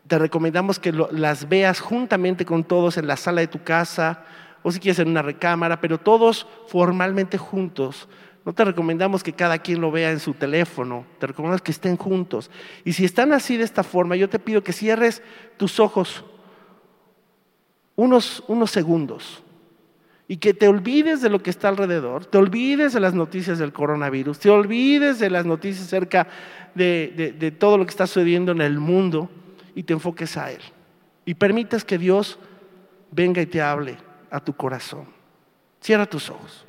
te 0.07 0.19
recomendamos 0.19 0.79
que 0.79 0.93
las 0.93 1.49
veas 1.49 1.81
juntamente 1.81 2.45
con 2.45 2.65
todos 2.65 2.97
en 2.97 3.07
la 3.07 3.17
sala 3.17 3.41
de 3.41 3.49
tu 3.49 3.63
casa 3.63 4.25
o 4.63 4.71
si 4.73 4.81
quieres 4.81 4.99
en 4.99 5.09
una 5.09 5.23
recámara, 5.23 5.81
pero 5.81 5.99
todos 5.99 6.47
formalmente 6.69 7.39
juntos. 7.39 8.09
No 8.45 8.53
te 8.53 8.65
recomendamos 8.65 9.23
que 9.23 9.33
cada 9.33 9.59
quien 9.59 9.81
lo 9.81 9.91
vea 9.91 10.11
en 10.11 10.21
su 10.21 10.35
teléfono, 10.35 11.05
te 11.19 11.27
recomendamos 11.27 11.63
que 11.63 11.73
estén 11.73 11.97
juntos. 11.97 12.51
Y 12.85 12.93
si 12.93 13.05
están 13.05 13.33
así 13.33 13.57
de 13.57 13.65
esta 13.65 13.83
forma, 13.83 14.17
yo 14.17 14.29
te 14.29 14.39
pido 14.39 14.63
que 14.63 14.73
cierres 14.73 15.23
tus 15.57 15.81
ojos 15.81 16.25
unos, 17.97 18.45
unos 18.47 18.71
segundos 18.71 19.43
y 20.29 20.37
que 20.37 20.55
te 20.55 20.69
olvides 20.69 21.23
de 21.23 21.31
lo 21.31 21.43
que 21.43 21.51
está 21.51 21.69
alrededor, 21.69 22.27
te 22.27 22.39
olvides 22.39 22.93
de 22.93 23.01
las 23.01 23.15
noticias 23.15 23.59
del 23.59 23.73
coronavirus, 23.73 24.39
te 24.39 24.51
olvides 24.51 25.19
de 25.19 25.31
las 25.31 25.47
noticias 25.47 25.87
acerca 25.87 26.29
de, 26.75 27.35
de, 27.39 27.51
todo 27.51 27.79
lo 27.79 27.87
que 27.87 27.91
está 27.91 28.07
sucediendo 28.07 28.53
en 28.53 28.61
el 28.61 28.79
mundo 28.79 29.31
y 29.77 29.83
te 29.83 29.93
enfoques 29.93 30.37
a 30.39 30.51
Él. 30.51 30.63
Y 31.27 31.35
permitas 31.35 31.85
que 31.85 31.99
Dios 31.99 32.39
venga 33.13 33.43
y 33.43 33.47
te 33.47 33.61
hable 33.61 33.99
a 34.31 34.41
tu 34.41 34.57
corazón. 34.57 35.07
Cierra 35.81 36.07
tus 36.07 36.31
ojos. 36.31 36.65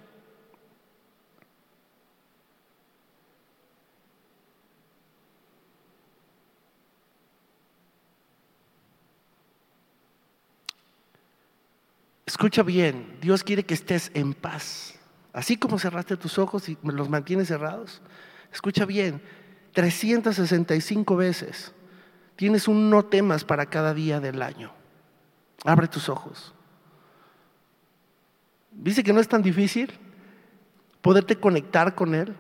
Escucha 12.26 12.62
bien, 12.62 13.18
Dios 13.22 13.42
quiere 13.42 13.64
que 13.64 13.74
estés 13.74 14.12
en 14.14 14.34
paz. 14.34 14.96
Así 15.32 15.56
como 15.56 15.80
cerraste 15.80 16.18
tus 16.18 16.38
ojos 16.38 16.68
y 16.68 16.78
los 16.84 17.08
mantienes 17.08 17.48
cerrados. 17.48 18.02
Escucha 18.52 18.84
bien, 18.84 19.22
365 19.72 21.16
veces 21.16 21.74
tienes 22.38 22.70
un 22.70 22.90
no 22.90 23.04
temas 23.04 23.44
para 23.44 23.66
cada 23.66 23.94
día 23.94 24.22
del 24.22 24.42
año. 24.42 24.72
Abre 25.66 25.88
tus 25.88 26.08
ojos. 26.08 26.54
Dice 28.72 29.04
que 29.04 29.12
no 29.12 29.20
es 29.20 29.28
tan 29.28 29.42
difícil 29.42 29.92
poderte 31.02 31.36
conectar 31.36 31.96
con 31.96 32.16
Él. 32.16 32.36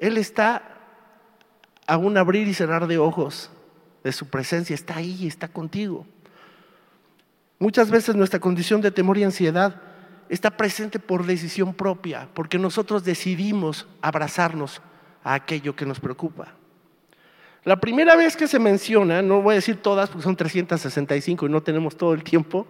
Él 0.00 0.16
está 0.16 0.62
a 1.86 1.96
un 1.96 2.16
abrir 2.16 2.48
y 2.48 2.54
cerrar 2.54 2.86
de 2.86 2.98
ojos 2.98 3.50
de 4.02 4.12
su 4.12 4.28
presencia, 4.28 4.74
está 4.74 4.96
ahí, 4.96 5.26
está 5.26 5.48
contigo. 5.48 6.06
Muchas 7.58 7.90
veces 7.90 8.16
nuestra 8.16 8.40
condición 8.40 8.80
de 8.80 8.90
temor 8.90 9.18
y 9.18 9.24
ansiedad 9.24 9.80
está 10.28 10.56
presente 10.56 10.98
por 10.98 11.26
decisión 11.26 11.74
propia, 11.74 12.28
porque 12.34 12.58
nosotros 12.58 13.04
decidimos 13.04 13.86
abrazarnos 14.00 14.80
a 15.22 15.34
aquello 15.34 15.76
que 15.76 15.86
nos 15.86 16.00
preocupa. 16.00 16.54
La 17.64 17.80
primera 17.80 18.16
vez 18.16 18.36
que 18.36 18.48
se 18.48 18.58
menciona, 18.58 19.22
no 19.22 19.40
voy 19.40 19.52
a 19.52 19.56
decir 19.56 19.76
todas 19.76 20.08
porque 20.08 20.24
son 20.24 20.34
365 20.34 21.46
y 21.46 21.48
no 21.48 21.62
tenemos 21.62 21.96
todo 21.96 22.12
el 22.12 22.24
tiempo, 22.24 22.66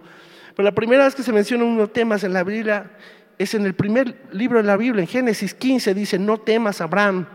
pero 0.55 0.63
la 0.63 0.75
primera 0.75 1.05
vez 1.05 1.15
que 1.15 1.23
se 1.23 1.33
menciona 1.33 1.63
unos 1.63 1.91
temas 1.91 2.23
en 2.23 2.33
la 2.33 2.43
Biblia 2.43 2.91
es 3.39 3.55
en 3.55 3.65
el 3.65 3.73
primer 3.73 4.29
libro 4.31 4.59
de 4.59 4.65
la 4.65 4.77
Biblia, 4.77 5.01
en 5.01 5.07
Génesis 5.07 5.55
15, 5.55 5.95
dice, 5.95 6.19
no 6.19 6.37
temas, 6.37 6.79
Abraham, 6.79 7.25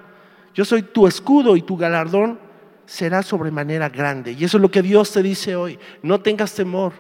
yo 0.54 0.64
soy 0.64 0.82
tu 0.82 1.08
escudo 1.08 1.56
y 1.56 1.62
tu 1.62 1.76
galardón 1.76 2.38
será 2.86 3.22
sobremanera 3.22 3.88
grande. 3.88 4.32
Y 4.32 4.44
eso 4.44 4.56
es 4.58 4.62
lo 4.62 4.70
que 4.70 4.82
Dios 4.82 5.12
te 5.12 5.22
dice 5.22 5.56
hoy, 5.56 5.78
no 6.02 6.20
tengas 6.20 6.54
temor. 6.54 6.92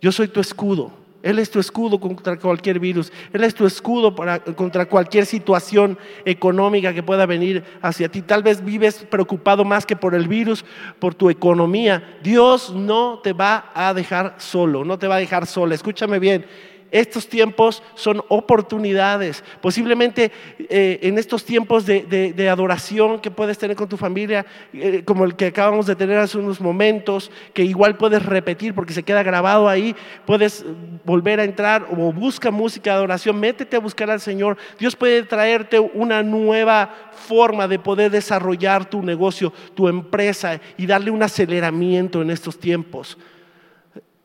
Yo 0.00 0.10
soy 0.10 0.28
tu 0.28 0.40
escudo. 0.40 0.99
Él 1.22 1.38
es 1.38 1.50
tu 1.50 1.60
escudo 1.60 2.00
contra 2.00 2.38
cualquier 2.38 2.78
virus. 2.78 3.12
Él 3.32 3.44
es 3.44 3.54
tu 3.54 3.66
escudo 3.66 4.14
contra 4.56 4.86
cualquier 4.86 5.26
situación 5.26 5.98
económica 6.24 6.94
que 6.94 7.02
pueda 7.02 7.26
venir 7.26 7.62
hacia 7.82 8.08
ti. 8.08 8.22
Tal 8.22 8.42
vez 8.42 8.64
vives 8.64 9.06
preocupado 9.10 9.64
más 9.64 9.84
que 9.84 9.96
por 9.96 10.14
el 10.14 10.28
virus, 10.28 10.64
por 10.98 11.14
tu 11.14 11.28
economía. 11.28 12.18
Dios 12.22 12.72
no 12.74 13.20
te 13.22 13.32
va 13.32 13.70
a 13.74 13.92
dejar 13.92 14.36
solo, 14.38 14.84
no 14.84 14.98
te 14.98 15.08
va 15.08 15.16
a 15.16 15.18
dejar 15.18 15.46
sola. 15.46 15.74
Escúchame 15.74 16.18
bien. 16.18 16.46
Estos 16.90 17.28
tiempos 17.28 17.82
son 17.94 18.22
oportunidades. 18.28 19.44
Posiblemente 19.60 20.32
eh, 20.58 20.98
en 21.02 21.18
estos 21.18 21.44
tiempos 21.44 21.86
de, 21.86 22.48
adoración 22.50 23.20
que 23.20 23.30
puedes 23.30 23.58
tener 23.58 23.76
con 23.76 23.88
tu 23.88 23.96
familia, 23.96 24.44
eh, 24.72 25.02
como 25.04 25.24
el 25.24 25.36
que 25.36 25.46
acabamos 25.46 25.86
de 25.86 25.94
tener 25.94 26.18
hace 26.18 26.38
unos 26.38 26.60
momentos, 26.60 27.30
que 27.54 27.62
igual 27.62 27.96
puedes 27.96 28.24
repetir 28.24 28.74
porque 28.74 28.92
se 28.92 29.02
queda 29.02 29.22
grabado 29.22 29.68
ahí, 29.68 29.94
puedes 30.26 30.64
volver 31.04 31.38
a 31.40 31.44
entrar 31.44 31.86
o 31.90 32.12
busca 32.12 32.50
música 32.50 32.90
de 32.90 32.96
adoración, 32.96 33.38
métete 33.38 33.76
a 33.76 33.80
buscar 33.80 34.10
al 34.10 34.20
Señor. 34.20 34.56
Dios 34.78 34.96
puede 34.96 35.22
traerte 35.22 35.78
una 35.78 36.22
nueva 36.22 36.90
forma 37.12 37.68
de 37.68 37.78
poder 37.78 38.10
desarrollar 38.10 38.88
tu 38.88 39.02
negocio, 39.02 39.52
tu 39.74 39.88
empresa 39.88 40.60
y 40.76 40.86
darle 40.86 41.10
un 41.10 41.22
aceleramiento 41.22 42.22
en 42.22 42.30
estos 42.30 42.58
tiempos. 42.58 43.16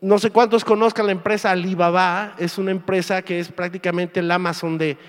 No 0.06 0.20
sé 0.20 0.30
cuántos 0.30 0.64
conozcan 0.64 1.08
la 1.08 1.14
empresa 1.14 1.50
Alibaba, 1.50 2.36
es 2.38 2.60
una 2.60 2.70
empresa 2.70 3.24
que 3.24 3.40
es 3.40 3.52
prácticamente 3.52 4.20
el 4.20 4.30
Amazon 4.30 4.78
de, 4.78 5.00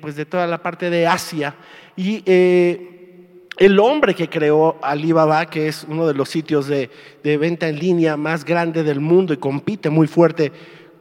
pues 0.00 0.14
de 0.14 0.24
toda 0.24 0.46
la 0.46 0.62
parte 0.62 0.90
de 0.90 1.08
Asia. 1.08 1.56
Y 1.96 2.22
eh, 2.24 3.40
el 3.56 3.80
hombre 3.80 4.14
que 4.14 4.28
creó 4.28 4.78
Alibaba, 4.80 5.46
que 5.46 5.66
es 5.66 5.84
uno 5.88 6.06
de 6.06 6.14
los 6.14 6.28
sitios 6.28 6.68
de, 6.68 6.88
venta 7.24 7.66
en 7.66 7.80
línea 7.80 8.16
más 8.16 8.44
grande 8.44 8.84
del 8.84 9.00
mundo 9.00 9.34
y 9.34 9.38
compite 9.38 9.90
muy 9.90 10.06
fuerte 10.06 10.52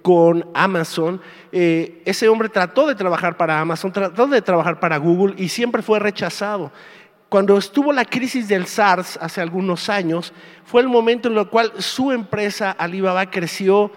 con 0.01 0.43
Amazon, 0.55 1.21
eh, 1.51 2.01
ese 2.05 2.27
hombre 2.27 2.49
trató 2.49 2.87
de 2.87 2.95
trabajar 2.95 3.37
para 3.37 3.61
Amazon, 3.61 3.91
trató 3.91 4.25
de 4.25 4.41
trabajar 4.41 4.79
para 4.79 4.97
Google 4.97 5.35
y 5.37 5.49
siempre 5.49 5.83
fue 5.83 5.99
rechazado. 5.99 6.71
Cuando 7.29 7.57
estuvo 7.57 7.91
la 7.91 8.05
crisis 8.05 8.47
del 8.47 8.65
SARS 8.65 9.17
hace 9.21 9.41
algunos 9.41 9.89
años, 9.89 10.33
fue 10.63 10.81
el 10.81 10.87
momento 10.87 11.29
en 11.29 11.37
el 11.37 11.47
cual 11.47 11.71
su 11.79 12.11
empresa 12.11 12.71
Alibaba 12.71 13.29
creció 13.29 13.91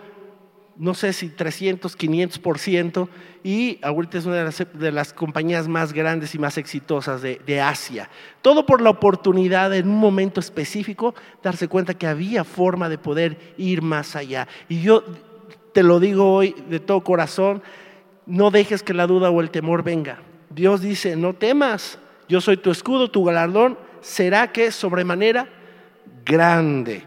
no 0.79 0.95
sé 0.95 1.13
si 1.13 1.29
300, 1.29 1.97
500 1.97 2.39
por 2.39 2.59
ciento, 2.61 3.09
y 3.43 3.81
ahorita 3.83 4.19
es 4.19 4.27
una 4.27 4.49
de 4.49 4.93
las, 4.93 5.13
compañías 5.13 5.67
más 5.67 5.93
grandes 5.93 6.37
y 6.37 6.39
más 6.39 6.57
exitosas 6.57 7.21
de, 7.21 7.61
Asia. 7.61 8.09
Todo 8.43 8.65
por 8.65 8.81
la 8.81 8.91
oportunidad 8.91 9.75
en 9.75 9.89
un 9.89 9.99
momento 9.99 10.39
específico 10.39 11.17
darse 11.43 11.67
cuenta 11.67 11.95
que 11.95 12.07
había 12.07 12.45
forma 12.45 12.89
de 12.89 12.97
poder 12.97 13.55
ir 13.57 13.83
más 13.83 14.15
allá. 14.15 14.47
Y 14.69 14.81
yo 14.81 15.03
te 15.73 15.83
lo 15.83 15.99
digo 15.99 16.33
hoy 16.33 16.55
de 16.69 16.79
todo 16.79 17.03
corazón, 17.03 17.61
no 18.27 18.53
dejes 18.53 18.85
que 18.85 18.95
la 18.95 19.09
duda 19.09 19.31
o 19.31 19.41
el 19.41 19.51
temor 19.51 19.83
venga. 19.83 20.23
Dios 20.51 20.81
dice, 20.81 21.17
no 21.17 21.35
temas, 21.35 21.99
yo 22.29 22.41
soy 22.41 22.57
tu 22.57 22.71
escudo, 22.71 23.11
tu 23.11 23.25
galardón 23.25 23.79
será 24.01 24.53
que 24.53 24.71
sobremanera 24.71 25.49
grande. 26.25 27.03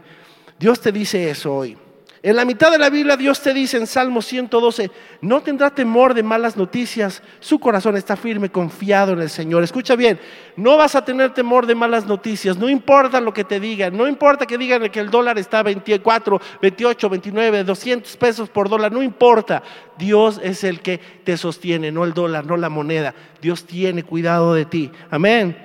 Dios 0.58 0.80
te 0.80 0.92
dice 0.92 1.30
eso 1.30 1.54
hoy. 1.54 1.78
En 2.24 2.36
la 2.36 2.44
mitad 2.44 2.70
de 2.70 2.78
la 2.78 2.88
Biblia 2.88 3.16
Dios 3.16 3.42
te 3.42 3.52
dice 3.52 3.76
en 3.76 3.88
Salmo 3.88 4.22
112, 4.22 4.92
no 5.22 5.40
tendrá 5.40 5.70
temor 5.70 6.14
de 6.14 6.22
malas 6.22 6.56
noticias, 6.56 7.20
su 7.40 7.58
corazón 7.58 7.96
está 7.96 8.14
firme, 8.14 8.48
confiado 8.48 9.12
en 9.12 9.20
el 9.20 9.28
Señor. 9.28 9.64
Escucha 9.64 9.96
bien, 9.96 10.20
no 10.54 10.76
vas 10.76 10.94
a 10.94 11.04
tener 11.04 11.34
temor 11.34 11.66
de 11.66 11.74
malas 11.74 12.06
noticias, 12.06 12.56
no 12.56 12.68
importa 12.68 13.20
lo 13.20 13.34
que 13.34 13.42
te 13.42 13.58
digan, 13.58 13.96
no 13.96 14.06
importa 14.06 14.46
que 14.46 14.56
digan 14.56 14.88
que 14.88 15.00
el 15.00 15.10
dólar 15.10 15.36
está 15.36 15.58
a 15.58 15.62
24, 15.64 16.40
28, 16.60 17.10
29, 17.10 17.64
200 17.64 18.16
pesos 18.16 18.48
por 18.48 18.68
dólar, 18.68 18.92
no 18.92 19.02
importa. 19.02 19.60
Dios 19.98 20.40
es 20.44 20.62
el 20.62 20.80
que 20.80 20.98
te 21.24 21.36
sostiene, 21.36 21.90
no 21.90 22.04
el 22.04 22.14
dólar, 22.14 22.46
no 22.46 22.56
la 22.56 22.68
moneda. 22.68 23.14
Dios 23.40 23.64
tiene 23.64 24.04
cuidado 24.04 24.54
de 24.54 24.64
ti. 24.64 24.92
Amén. 25.10 25.56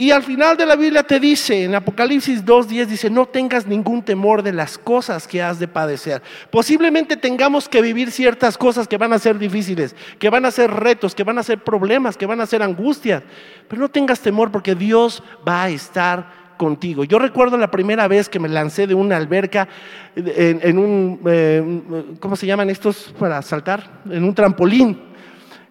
Y 0.00 0.12
al 0.12 0.22
final 0.22 0.56
de 0.56 0.64
la 0.64 0.76
Biblia 0.76 1.02
te 1.02 1.18
dice, 1.18 1.64
en 1.64 1.74
Apocalipsis 1.74 2.44
2.10 2.44 2.86
dice, 2.86 3.10
no 3.10 3.26
tengas 3.26 3.66
ningún 3.66 4.04
temor 4.04 4.44
de 4.44 4.52
las 4.52 4.78
cosas 4.78 5.26
que 5.26 5.42
has 5.42 5.58
de 5.58 5.66
padecer. 5.66 6.22
Posiblemente 6.52 7.16
tengamos 7.16 7.68
que 7.68 7.82
vivir 7.82 8.12
ciertas 8.12 8.56
cosas 8.56 8.86
que 8.86 8.96
van 8.96 9.12
a 9.12 9.18
ser 9.18 9.40
difíciles, 9.40 9.96
que 10.20 10.30
van 10.30 10.44
a 10.44 10.52
ser 10.52 10.70
retos, 10.70 11.16
que 11.16 11.24
van 11.24 11.36
a 11.38 11.42
ser 11.42 11.64
problemas, 11.64 12.16
que 12.16 12.26
van 12.26 12.40
a 12.40 12.46
ser 12.46 12.62
angustias. 12.62 13.24
Pero 13.66 13.82
no 13.82 13.88
tengas 13.88 14.20
temor 14.20 14.52
porque 14.52 14.76
Dios 14.76 15.20
va 15.46 15.64
a 15.64 15.68
estar 15.68 16.54
contigo. 16.56 17.02
Yo 17.02 17.18
recuerdo 17.18 17.58
la 17.58 17.72
primera 17.72 18.06
vez 18.06 18.28
que 18.28 18.38
me 18.38 18.48
lancé 18.48 18.86
de 18.86 18.94
una 18.94 19.16
alberca 19.16 19.66
en, 20.14 20.78
un, 20.78 21.20
eh, 21.26 21.82
¿cómo 22.20 22.36
se 22.36 22.46
llaman 22.46 22.70
estos 22.70 23.12
para 23.18 23.42
saltar? 23.42 24.02
En 24.08 24.22
un 24.22 24.32
trampolín 24.32 24.96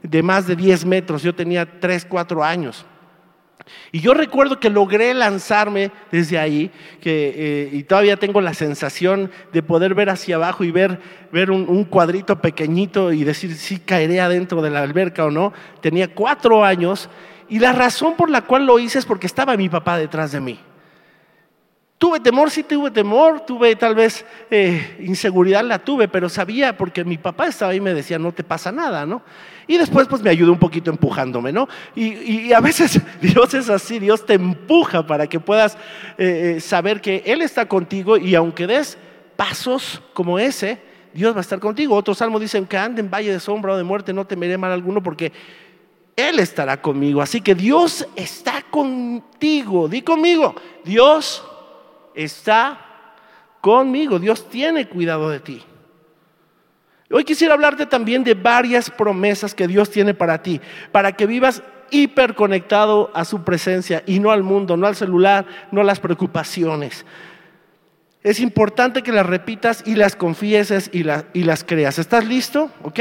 de 0.03 0.21
más 0.21 0.47
de 0.47 0.57
10 0.57 0.83
metros. 0.85 1.23
Yo 1.23 1.33
tenía 1.33 1.79
3, 1.79 2.05
4 2.09 2.43
años. 2.43 2.85
Y 3.91 3.99
yo 3.99 4.13
recuerdo 4.13 4.59
que 4.59 4.69
logré 4.69 5.13
lanzarme 5.13 5.91
desde 6.11 6.37
ahí, 6.37 6.71
eh, 7.03 7.69
y 7.71 7.83
todavía 7.83 8.17
tengo 8.17 8.41
la 8.41 8.53
sensación 8.53 9.31
de 9.51 9.63
poder 9.63 9.93
ver 9.93 10.09
hacia 10.09 10.35
abajo 10.35 10.63
y 10.63 10.71
ver, 10.71 10.99
un, 11.51 11.83
cuadrito 11.85 12.39
pequeñito 12.41 13.11
y 13.11 13.23
decir 13.23 13.55
si 13.55 13.79
caeré 13.79 14.21
adentro 14.21 14.61
de 14.61 14.69
la 14.69 14.81
alberca 14.81 15.25
o 15.25 15.31
no. 15.31 15.53
Tenía 15.81 16.13
cuatro 16.13 16.63
años 16.63 17.09
y 17.49 17.59
la 17.59 17.73
razón 17.73 18.15
por 18.15 18.29
la 18.29 18.41
cual 18.41 18.65
lo 18.65 18.79
hice 18.79 18.99
es 18.99 19.05
porque 19.05 19.27
estaba 19.27 19.57
mi 19.57 19.69
papá 19.69 19.97
detrás 19.97 20.31
de 20.31 20.41
mí. 20.41 20.59
Tuve 21.97 22.19
temor, 22.19 22.51
sí 22.51 22.61
tuve 22.61 22.91
temor, 22.91 23.39
tuve 23.39 23.75
tal 23.75 23.95
vez 23.95 24.23
eh, 24.51 24.97
inseguridad, 24.99 25.63
la 25.63 25.79
tuve, 25.79 26.07
pero 26.07 26.29
sabía 26.29 26.77
porque 26.77 27.03
mi 27.03 27.17
papá 27.17 27.47
estaba 27.47 27.71
ahí 27.71 27.77
y 27.77 27.81
me 27.81 27.95
decía, 27.95 28.19
no 28.19 28.31
te 28.31 28.43
pasa 28.43 28.71
nada, 28.71 29.03
¿no? 29.07 29.23
Y 29.65 29.79
después 29.79 30.07
pues 30.07 30.21
me 30.21 30.29
ayudó 30.29 30.51
un 30.51 30.59
poquito 30.59 30.91
empujándome, 30.91 31.51
¿no? 31.51 31.67
Y, 31.95 32.53
a 32.53 32.59
veces 32.59 33.01
Dios 33.21 33.51
es 33.55 33.67
así, 33.71 33.97
Dios 33.97 34.27
te 34.27 34.35
empuja 34.35 35.07
para 35.07 35.25
que 35.25 35.39
puedas 35.39 35.75
eh, 36.19 36.57
eh, 36.57 36.61
saber 36.61 37.01
que 37.01 37.23
Él 37.25 37.41
está 37.41 37.67
contigo 37.67 38.15
y 38.17 38.35
aunque 38.35 38.67
des 38.67 38.95
pasos 39.35 40.03
como 40.13 40.37
ese, 40.37 40.79
Dios 41.15 41.33
va 41.33 41.39
a 41.39 41.41
estar 41.41 41.59
contigo. 41.59 41.95
Otros 41.95 42.19
salmos 42.19 42.41
dicen 42.41 42.67
que 42.67 42.77
ande 42.77 43.01
en 43.01 43.09
valle 43.09 43.31
de 43.31 43.39
sombra 43.39 43.73
o 43.73 43.77
de 43.77 43.83
muerte, 43.83 44.13
no 44.13 44.25
temeré 44.25 44.55
mal 44.59 44.71
alguno 44.71 45.01
porque 45.01 45.31
Él 46.15 46.37
estará 46.37 46.79
conmigo. 46.79 47.23
Así 47.23 47.41
que 47.41 47.55
Dios 47.55 48.07
está 48.15 48.61
contigo, 48.69 49.87
di 49.87 50.03
conmigo, 50.03 50.53
Dios 50.85 51.43
está 52.17 52.79
conmigo. 53.61 54.19
Dios 54.19 54.49
tiene 54.49 54.87
cuidado 54.87 55.29
de 55.29 55.39
ti. 55.39 55.63
Hoy 57.09 57.23
quisiera 57.23 57.53
hablarte 57.53 57.85
también 57.85 58.23
de 58.23 58.33
varias 58.33 58.89
promesas 58.89 59.55
que 59.55 59.67
Dios 59.67 59.89
tiene 59.89 60.13
para 60.13 60.41
ti, 60.41 60.59
para 60.91 61.13
que 61.13 61.25
vivas 61.25 61.63
hiperconectado 61.89 63.11
a 63.13 63.23
su 63.23 63.43
presencia 63.43 64.03
y 64.05 64.19
no 64.19 64.31
al 64.31 64.43
mundo, 64.43 64.75
no 64.75 64.87
al 64.87 64.95
celular, 64.95 65.45
no 65.71 65.81
a 65.81 65.85
las 65.85 66.01
preocupaciones. 66.01 67.05
Es 68.23 68.41
importante 68.41 69.03
que 69.03 69.13
las 69.13 69.25
repitas 69.25 69.83
y 69.85 69.95
las 69.95 70.17
confieses 70.17 70.89
y, 70.91 71.03
las 71.03 71.63
creas. 71.63 71.97
¿Estás 71.97 72.25
listo? 72.25 72.71
¿Ok? 72.83 72.99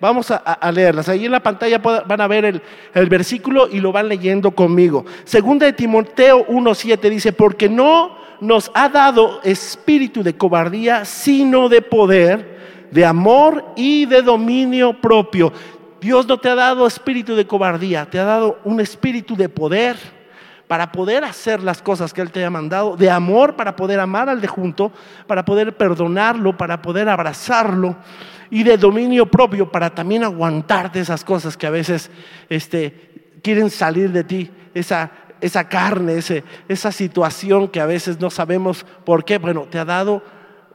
Vamos 0.00 0.32
a, 0.32 0.72
leerlas. 0.72 1.08
Ahí 1.08 1.24
en 1.24 1.30
la 1.30 1.42
pantalla 1.42 1.78
van 1.78 2.20
a 2.20 2.26
ver 2.26 2.44
el, 2.44 2.62
el, 2.94 3.08
versículo 3.08 3.68
y 3.68 3.78
lo 3.78 3.92
van 3.92 4.08
leyendo 4.08 4.50
conmigo. 4.50 5.06
Segunda 5.24 5.66
de 5.66 5.72
Timoteo 5.72 6.46
1.7 6.48 7.08
dice, 7.08 7.32
porque 7.32 7.68
no 7.68 8.25
nos 8.40 8.70
ha 8.74 8.88
dado 8.88 9.40
espíritu 9.42 10.22
de 10.22 10.36
cobardía, 10.36 11.04
sino 11.04 11.68
de 11.68 11.82
poder, 11.82 12.88
de 12.90 13.04
amor 13.04 13.64
y 13.76 14.06
de 14.06 14.22
dominio 14.22 15.00
propio. 15.00 15.52
Dios 16.00 16.26
no 16.26 16.38
te 16.38 16.48
ha 16.48 16.54
dado 16.54 16.86
espíritu 16.86 17.34
de 17.34 17.46
cobardía, 17.46 18.08
te 18.08 18.18
ha 18.18 18.24
dado 18.24 18.58
un 18.64 18.80
espíritu 18.80 19.36
de 19.36 19.48
poder 19.48 19.96
para 20.66 20.90
poder 20.90 21.24
hacer 21.24 21.62
las 21.62 21.80
cosas 21.80 22.12
que 22.12 22.20
Él 22.20 22.30
te 22.30 22.44
ha 22.44 22.50
mandado, 22.50 22.96
de 22.96 23.10
amor 23.10 23.56
para 23.56 23.76
poder 23.76 24.00
amar 24.00 24.28
al 24.28 24.40
de 24.40 24.48
junto, 24.48 24.92
para 25.26 25.44
poder 25.44 25.76
perdonarlo, 25.76 26.56
para 26.56 26.82
poder 26.82 27.08
abrazarlo 27.08 27.96
y 28.50 28.62
de 28.62 28.76
dominio 28.76 29.26
propio 29.26 29.70
para 29.70 29.90
también 29.90 30.24
aguantarte 30.24 31.00
esas 31.00 31.24
cosas 31.24 31.56
que 31.56 31.66
a 31.66 31.70
veces 31.70 32.10
este, 32.48 33.38
quieren 33.42 33.70
salir 33.70 34.10
de 34.10 34.24
ti, 34.24 34.50
esa 34.74 35.10
esa 35.40 35.68
carne, 35.68 36.18
esa 36.68 36.92
situación 36.92 37.68
que 37.68 37.80
a 37.80 37.86
veces 37.86 38.20
no 38.20 38.30
sabemos 38.30 38.84
por 39.04 39.24
qué. 39.24 39.38
Bueno, 39.38 39.66
te 39.70 39.78
ha 39.78 39.84
dado 39.84 40.22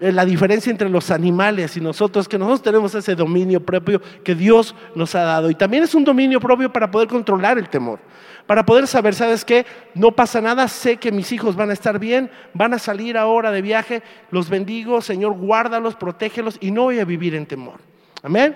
eh, 0.02 0.12
la 0.12 0.26
diferencia 0.26 0.72
entre 0.72 0.90
los 0.90 1.12
animales 1.12 1.78
y 1.78 1.80
nosotros, 1.80 2.28
que 2.28 2.40
nosotros 2.40 2.64
tenemos 2.64 2.96
ese 2.96 3.14
dominio 3.14 3.64
propio 3.64 4.02
que 4.24 4.34
Dios 4.34 4.74
nos 4.96 5.14
ha 5.14 5.22
dado. 5.22 5.52
Y 5.52 5.54
también 5.54 5.84
es 5.84 5.94
un 5.94 6.04
dominio 6.04 6.40
propio 6.40 6.74
para 6.74 6.90
poder 6.90 7.08
controlar 7.08 7.60
el 7.60 7.70
temor, 7.70 8.00
para 8.48 8.66
poder 8.66 8.88
saber, 8.88 9.14
¿sabes 9.14 9.46
qué? 9.46 9.64
No 9.94 10.12
pasa 10.12 10.42
nada, 10.42 10.68
sé 10.68 10.98
que 10.98 11.12
mis 11.12 11.32
hijos 11.32 11.56
van 11.56 11.70
a 11.70 11.74
estar 11.74 12.00
bien, 12.00 12.32
van 12.56 12.74
a 12.74 12.80
salir 12.80 13.16
ahora 13.16 13.52
de 13.52 13.62
viaje, 13.62 14.02
los 14.32 14.50
bendigo, 14.50 15.02
Señor, 15.02 15.34
guárdalos, 15.38 15.96
protégelos 15.96 16.58
y 16.60 16.72
no 16.72 16.84
voy 16.86 17.00
a 17.00 17.06
vivir 17.06 17.36
en 17.36 17.46
temor. 17.46 17.80
Amén. 18.24 18.56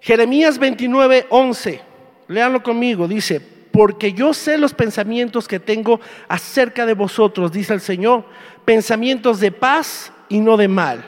Jeremías 0.00 0.58
29, 0.58 1.28
11, 1.30 1.80
léanlo 2.28 2.62
conmigo, 2.62 3.08
dice, 3.08 3.53
porque 3.74 4.12
yo 4.12 4.32
sé 4.32 4.56
los 4.56 4.72
pensamientos 4.72 5.48
que 5.48 5.58
tengo 5.58 6.00
acerca 6.28 6.86
de 6.86 6.94
vosotros, 6.94 7.50
dice 7.50 7.74
el 7.74 7.80
Señor, 7.80 8.24
pensamientos 8.64 9.40
de 9.40 9.50
paz 9.50 10.12
y 10.28 10.38
no 10.38 10.56
de 10.56 10.68
mal, 10.68 11.04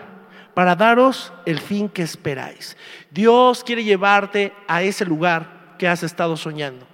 para 0.53 0.75
daros 0.75 1.33
el 1.45 1.61
fin 1.61 1.89
que 1.89 2.03
esperáis. 2.03 2.77
Dios 3.09 3.63
quiere 3.63 3.85
llevarte 3.85 4.53
a 4.67 4.83
ese 4.83 5.05
lugar 5.05 5.77
que 5.79 5.87
has 5.87 6.03
estado 6.03 6.37
soñando. 6.37 6.85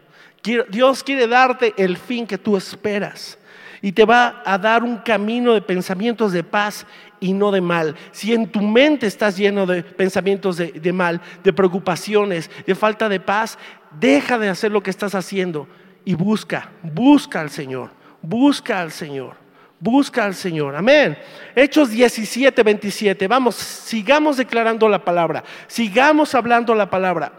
Dios 0.68 1.02
quiere 1.02 1.26
darte 1.26 1.72
el 1.78 1.96
fin 1.96 2.26
que 2.26 2.36
tú 2.36 2.54
esperas 2.54 3.38
y 3.80 3.92
te 3.92 4.04
va 4.04 4.42
a 4.44 4.58
dar 4.58 4.82
un 4.82 4.98
camino 4.98 5.54
de 5.54 5.62
pensamientos 5.62 6.32
de 6.32 6.44
paz 6.44 6.86
y 7.18 7.32
no 7.32 7.50
de 7.50 7.62
mal. 7.62 7.96
Si 8.10 8.34
en 8.34 8.52
tu 8.52 8.60
mente 8.60 9.06
estás 9.06 9.38
lleno 9.38 9.64
de 9.64 9.82
pensamientos 9.82 10.58
de, 10.58 10.72
de, 10.72 10.92
mal, 10.92 11.20
de 11.42 11.52
preocupaciones, 11.54 12.50
de 12.66 12.74
falta 12.74 13.08
de 13.08 13.20
paz, 13.20 13.58
deja 13.98 14.38
de 14.38 14.48
hacer 14.48 14.72
lo 14.72 14.82
que 14.82 14.90
estás 14.90 15.14
haciendo 15.14 15.68
y 16.04 16.14
busca, 16.14 16.70
busca 16.82 17.40
al 17.40 17.50
Señor, 17.50 17.90
busca 18.20 18.80
al 18.80 18.90
Señor, 18.90 19.36
busca 19.78 20.24
al 20.24 20.34
Señor. 20.34 20.74
Amén. 20.74 21.18
Hechos 21.54 21.90
17, 21.90 22.62
27. 22.62 23.28
Vamos, 23.28 23.56
sigamos 23.56 24.36
declarando 24.36 24.88
la 24.88 25.04
palabra, 25.04 25.44
sigamos 25.66 26.34
hablando 26.34 26.74
la 26.74 26.90
palabra. 26.90 27.32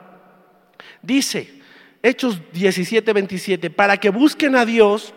Dice, 1.02 1.62
Hechos 2.02 2.42
17, 2.52 3.14
27, 3.14 3.70
para 3.70 3.98
que 3.98 4.10
busquen 4.10 4.56
a 4.56 4.66
Dios 4.66 5.14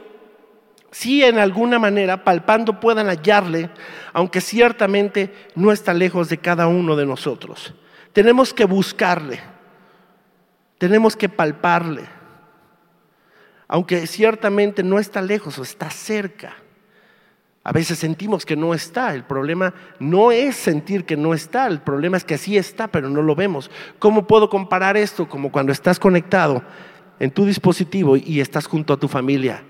si 0.92 1.22
en 1.22 1.38
alguna 1.38 1.78
manera, 1.78 2.24
palpando, 2.24 2.80
puedan 2.80 3.08
hallarle, 3.08 3.70
aunque 4.12 4.40
ciertamente 4.40 5.30
no 5.54 5.72
está 5.72 5.92
lejos 5.92 6.28
de 6.28 6.38
cada 6.38 6.68
uno 6.68 6.96
de 6.96 7.04
nosotros. 7.04 7.74
Tenemos 8.12 8.54
que 8.54 8.64
buscarle. 8.64 9.40
Tenemos 10.78 11.16
que 11.16 11.28
palparle, 11.28 12.04
aunque 13.68 14.06
ciertamente 14.06 14.82
no 14.82 14.98
está 14.98 15.22
lejos 15.22 15.58
o 15.58 15.62
está 15.62 15.90
cerca. 15.90 16.54
A 17.64 17.72
veces 17.72 17.98
sentimos 17.98 18.46
que 18.46 18.54
no 18.54 18.74
está. 18.74 19.12
El 19.12 19.24
problema 19.24 19.74
no 19.98 20.30
es 20.30 20.54
sentir 20.54 21.04
que 21.04 21.16
no 21.16 21.34
está. 21.34 21.66
El 21.66 21.80
problema 21.80 22.16
es 22.16 22.24
que 22.24 22.38
sí 22.38 22.56
está, 22.56 22.86
pero 22.86 23.08
no 23.08 23.22
lo 23.22 23.34
vemos. 23.34 23.72
¿Cómo 23.98 24.28
puedo 24.28 24.48
comparar 24.48 24.96
esto? 24.96 25.28
Como 25.28 25.50
cuando 25.50 25.72
estás 25.72 25.98
conectado 25.98 26.62
en 27.18 27.32
tu 27.32 27.44
dispositivo 27.44 28.16
y 28.16 28.40
estás 28.40 28.68
junto 28.68 28.92
a 28.92 28.98
tu 28.98 29.08
familia 29.08 29.64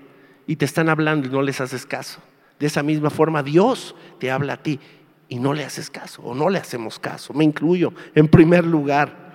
y 0.45 0.57
te 0.57 0.65
están 0.65 0.89
hablando 0.89 1.27
y 1.27 1.31
no 1.31 1.41
les 1.41 1.59
haces 1.59 1.87
caso. 1.87 2.19
De 2.59 2.67
esa 2.67 2.83
misma 2.83 3.09
forma 3.09 3.41
Dios 3.41 3.95
te 4.19 4.29
habla 4.29 4.53
a 4.53 4.63
ti 4.63 4.79
y 5.27 5.39
no 5.39 5.53
le 5.53 5.65
haces 5.65 5.89
caso 5.89 6.21
o 6.21 6.35
no 6.35 6.49
le 6.49 6.59
hacemos 6.59 6.99
caso. 6.99 7.33
Me 7.33 7.43
incluyo 7.43 7.93
en 8.15 8.27
primer 8.27 8.63
lugar. 8.63 9.26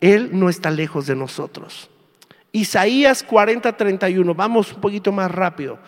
Él 0.00 0.30
no 0.32 0.48
está 0.48 0.70
lejos 0.70 1.06
de 1.06 1.16
nosotros. 1.16 1.90
Isaías 2.52 3.22
40, 3.22 3.76
31, 3.76 4.34
vamos 4.34 4.72
un 4.72 4.80
poquito 4.80 5.12
más 5.12 5.30
rápido. 5.30 5.78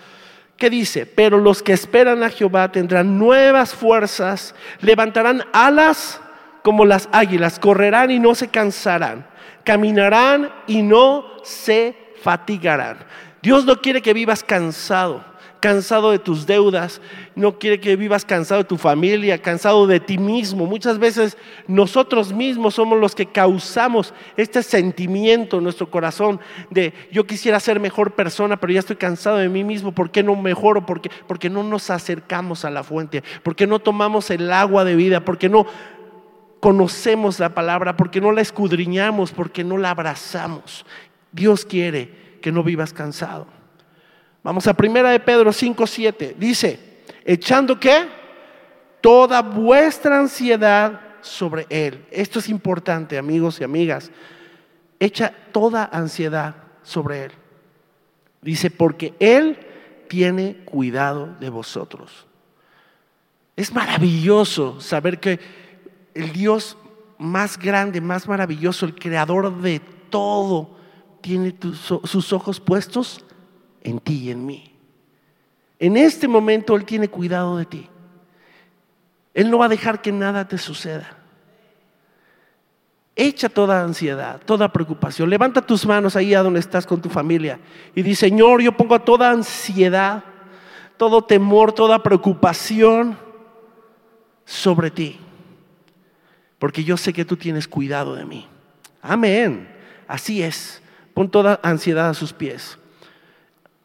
¿Qué 0.56 0.68
dice? 0.70 1.06
Pero 1.06 1.38
los 1.38 1.62
que 1.62 1.72
esperan 1.72 2.22
a 2.22 2.30
Jehová 2.30 2.72
tendrán 2.72 3.18
nuevas 3.18 3.74
fuerzas, 3.74 4.54
levantarán 4.80 5.44
alas 5.52 6.20
como 6.62 6.84
las 6.84 7.08
águilas, 7.12 7.58
correrán 7.58 8.10
y 8.10 8.18
no 8.18 8.34
se 8.34 8.48
cansarán, 8.48 9.26
caminarán 9.64 10.52
y 10.66 10.82
no 10.82 11.24
se 11.44 11.96
fatigarán. 12.22 12.98
Dios 13.40 13.64
no 13.64 13.80
quiere 13.80 14.02
que 14.02 14.12
vivas 14.12 14.42
cansado 14.42 15.24
cansado 15.60 16.10
de 16.10 16.18
tus 16.18 16.46
deudas, 16.46 17.00
no 17.34 17.58
quiere 17.58 17.80
que 17.80 17.96
vivas 17.96 18.24
cansado 18.24 18.62
de 18.62 18.68
tu 18.68 18.76
familia, 18.76 19.40
cansado 19.40 19.86
de 19.86 20.00
ti 20.00 20.18
mismo. 20.18 20.66
Muchas 20.66 20.98
veces 20.98 21.36
nosotros 21.66 22.32
mismos 22.32 22.74
somos 22.74 22.98
los 22.98 23.14
que 23.14 23.26
causamos 23.26 24.14
este 24.36 24.62
sentimiento 24.62 25.58
en 25.58 25.64
nuestro 25.64 25.90
corazón 25.90 26.40
de 26.70 26.92
yo 27.10 27.26
quisiera 27.26 27.60
ser 27.60 27.80
mejor 27.80 28.12
persona, 28.12 28.56
pero 28.58 28.72
ya 28.72 28.80
estoy 28.80 28.96
cansado 28.96 29.36
de 29.36 29.48
mí 29.48 29.64
mismo. 29.64 29.92
¿Por 29.92 30.10
qué 30.10 30.22
no 30.22 30.36
mejoro? 30.36 30.86
Porque, 30.86 31.10
porque 31.26 31.50
no 31.50 31.62
nos 31.62 31.90
acercamos 31.90 32.64
a 32.64 32.70
la 32.70 32.82
fuente, 32.82 33.22
porque 33.42 33.66
no 33.66 33.78
tomamos 33.78 34.30
el 34.30 34.52
agua 34.52 34.84
de 34.84 34.96
vida, 34.96 35.24
porque 35.24 35.48
no 35.48 35.66
conocemos 36.60 37.38
la 37.38 37.54
palabra, 37.54 37.96
porque 37.96 38.20
no 38.20 38.32
la 38.32 38.40
escudriñamos, 38.40 39.32
porque 39.32 39.64
no 39.64 39.78
la 39.78 39.90
abrazamos. 39.90 40.84
Dios 41.32 41.64
quiere 41.64 42.38
que 42.40 42.52
no 42.52 42.62
vivas 42.62 42.92
cansado. 42.92 43.57
Vamos 44.48 44.66
a 44.66 44.72
primera 44.72 45.11
de 45.11 45.20
Pedro 45.20 45.52
5, 45.52 45.87
7. 45.87 46.37
Dice, 46.38 46.80
echando 47.22 47.78
qué? 47.78 48.08
Toda 49.02 49.42
vuestra 49.42 50.18
ansiedad 50.18 51.02
sobre 51.20 51.66
Él. 51.68 52.06
Esto 52.11 52.38
es 52.38 52.48
importante, 52.48 53.18
amigos 53.18 53.61
y 53.61 53.64
amigas. 53.64 54.11
Echa 54.98 55.34
toda 55.52 55.90
ansiedad 55.92 56.54
sobre 56.82 57.24
Él. 57.24 57.32
Dice, 58.40 58.70
porque 58.70 59.12
Él 59.20 59.58
tiene 60.08 60.64
cuidado 60.64 61.37
de 61.38 61.50
vosotros. 61.50 62.26
Es 63.54 63.70
maravilloso 63.74 64.80
saber 64.80 65.20
que 65.20 65.40
el 66.14 66.32
Dios 66.32 66.78
más 67.18 67.58
grande, 67.58 68.00
más 68.00 68.26
maravilloso, 68.26 68.87
el 68.87 68.94
creador 68.94 69.61
de 69.61 69.80
todo, 70.08 70.74
tiene 71.20 71.54
sus 72.04 72.32
ojos 72.32 72.61
puestos 72.61 73.26
en 73.88 74.01
ti 74.01 74.24
y 74.24 74.31
en 74.31 74.44
mí. 74.44 74.72
En 75.79 75.96
este 75.96 76.27
momento 76.27 76.74
Él 76.77 76.85
tiene 76.85 77.09
cuidado 77.09 77.57
de 77.57 77.66
ti. 77.66 77.88
Él 79.35 79.51
no 79.51 79.59
va 79.59 79.66
a 79.66 79.68
dejar 79.68 80.03
que 80.03 80.11
nada 80.11 80.48
te 80.48 80.59
suceda. 80.59 81.16
Echa 83.14 83.48
toda 83.48 83.83
ansiedad, 83.83 84.40
toda 84.44 84.72
preocupación. 84.72 85.29
Levanta 85.29 85.61
tus 85.61 85.85
manos 85.85 86.14
ahí 86.14 86.35
a 86.35 86.42
donde 86.42 86.61
estás 86.61 86.87
con 86.87 87.01
tu 87.01 87.09
familia 87.09 87.59
y 87.94 88.03
di, 88.03 88.14
Señor, 88.14 88.62
yo 88.62 88.77
pongo 88.77 89.01
toda 89.01 89.31
ansiedad, 89.31 90.22
todo 90.96 91.22
temor, 91.22 91.72
toda 91.72 92.03
preocupación 92.03 93.18
sobre 94.44 94.90
ti. 94.90 95.18
Porque 96.59 96.85
yo 96.85 96.96
sé 96.96 97.12
que 97.12 97.24
tú 97.24 97.37
tienes 97.37 97.66
cuidado 97.68 98.14
de 98.14 98.24
mí. 98.24 98.46
Amén. 99.03 99.68
Así 100.07 100.42
es. 100.42 100.83
Pon 101.12 101.31
toda 101.31 101.59
ansiedad 101.62 102.09
a 102.09 102.14
sus 102.14 102.33
pies. 102.33 102.77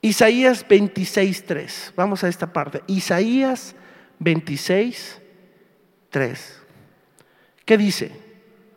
Isaías 0.04 0.68
26.3. 0.68 1.94
Vamos 1.96 2.24
a 2.26 2.28
esta 2.28 2.52
parte. 2.52 2.84
Isaías 2.88 3.74
26.3. 4.20 6.38
¿Qué 7.64 7.78
dice? 7.78 8.12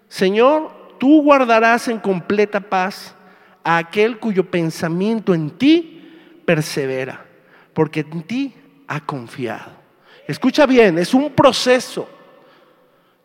Señor, 0.08 0.94
tú 1.00 1.24
guardarás 1.24 1.88
en 1.88 1.98
completa 1.98 2.60
paz 2.60 3.16
a 3.64 3.78
aquel 3.78 4.20
cuyo 4.20 4.48
pensamiento 4.48 5.34
en 5.34 5.50
ti 5.50 6.40
persevera, 6.44 7.26
porque 7.74 8.06
en 8.08 8.22
ti 8.22 8.54
ha 8.86 9.04
confiado. 9.04 9.72
Escucha 10.28 10.64
bien, 10.64 10.96
es 10.96 11.12
un 11.12 11.32
proceso. 11.32 12.08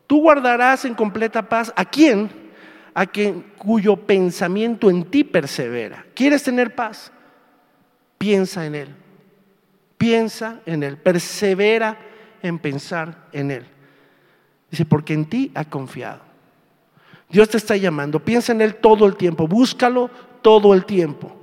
Tú 0.08 0.22
guardarás 0.22 0.84
en 0.86 0.94
completa 0.94 1.48
paz 1.48 1.72
a 1.76 1.84
quien, 1.84 2.28
a 2.94 3.06
quien 3.06 3.42
cuyo 3.56 3.94
pensamiento 3.94 4.90
en 4.90 5.04
ti 5.04 5.22
persevera. 5.22 6.04
¿Quieres 6.16 6.42
tener 6.42 6.74
paz? 6.74 7.12
Piensa 8.22 8.64
en 8.64 8.76
Él. 8.76 8.88
Piensa 9.98 10.60
en 10.64 10.84
Él. 10.84 10.96
Persevera 10.96 11.98
en 12.40 12.60
pensar 12.60 13.26
en 13.32 13.50
Él. 13.50 13.66
Dice, 14.70 14.84
porque 14.84 15.12
en 15.12 15.24
ti 15.24 15.50
ha 15.56 15.64
confiado. 15.64 16.20
Dios 17.28 17.48
te 17.48 17.56
está 17.56 17.76
llamando. 17.76 18.20
Piensa 18.20 18.52
en 18.52 18.60
Él 18.60 18.76
todo 18.76 19.06
el 19.06 19.16
tiempo. 19.16 19.48
Búscalo 19.48 20.08
todo 20.40 20.72
el 20.72 20.84
tiempo. 20.84 21.36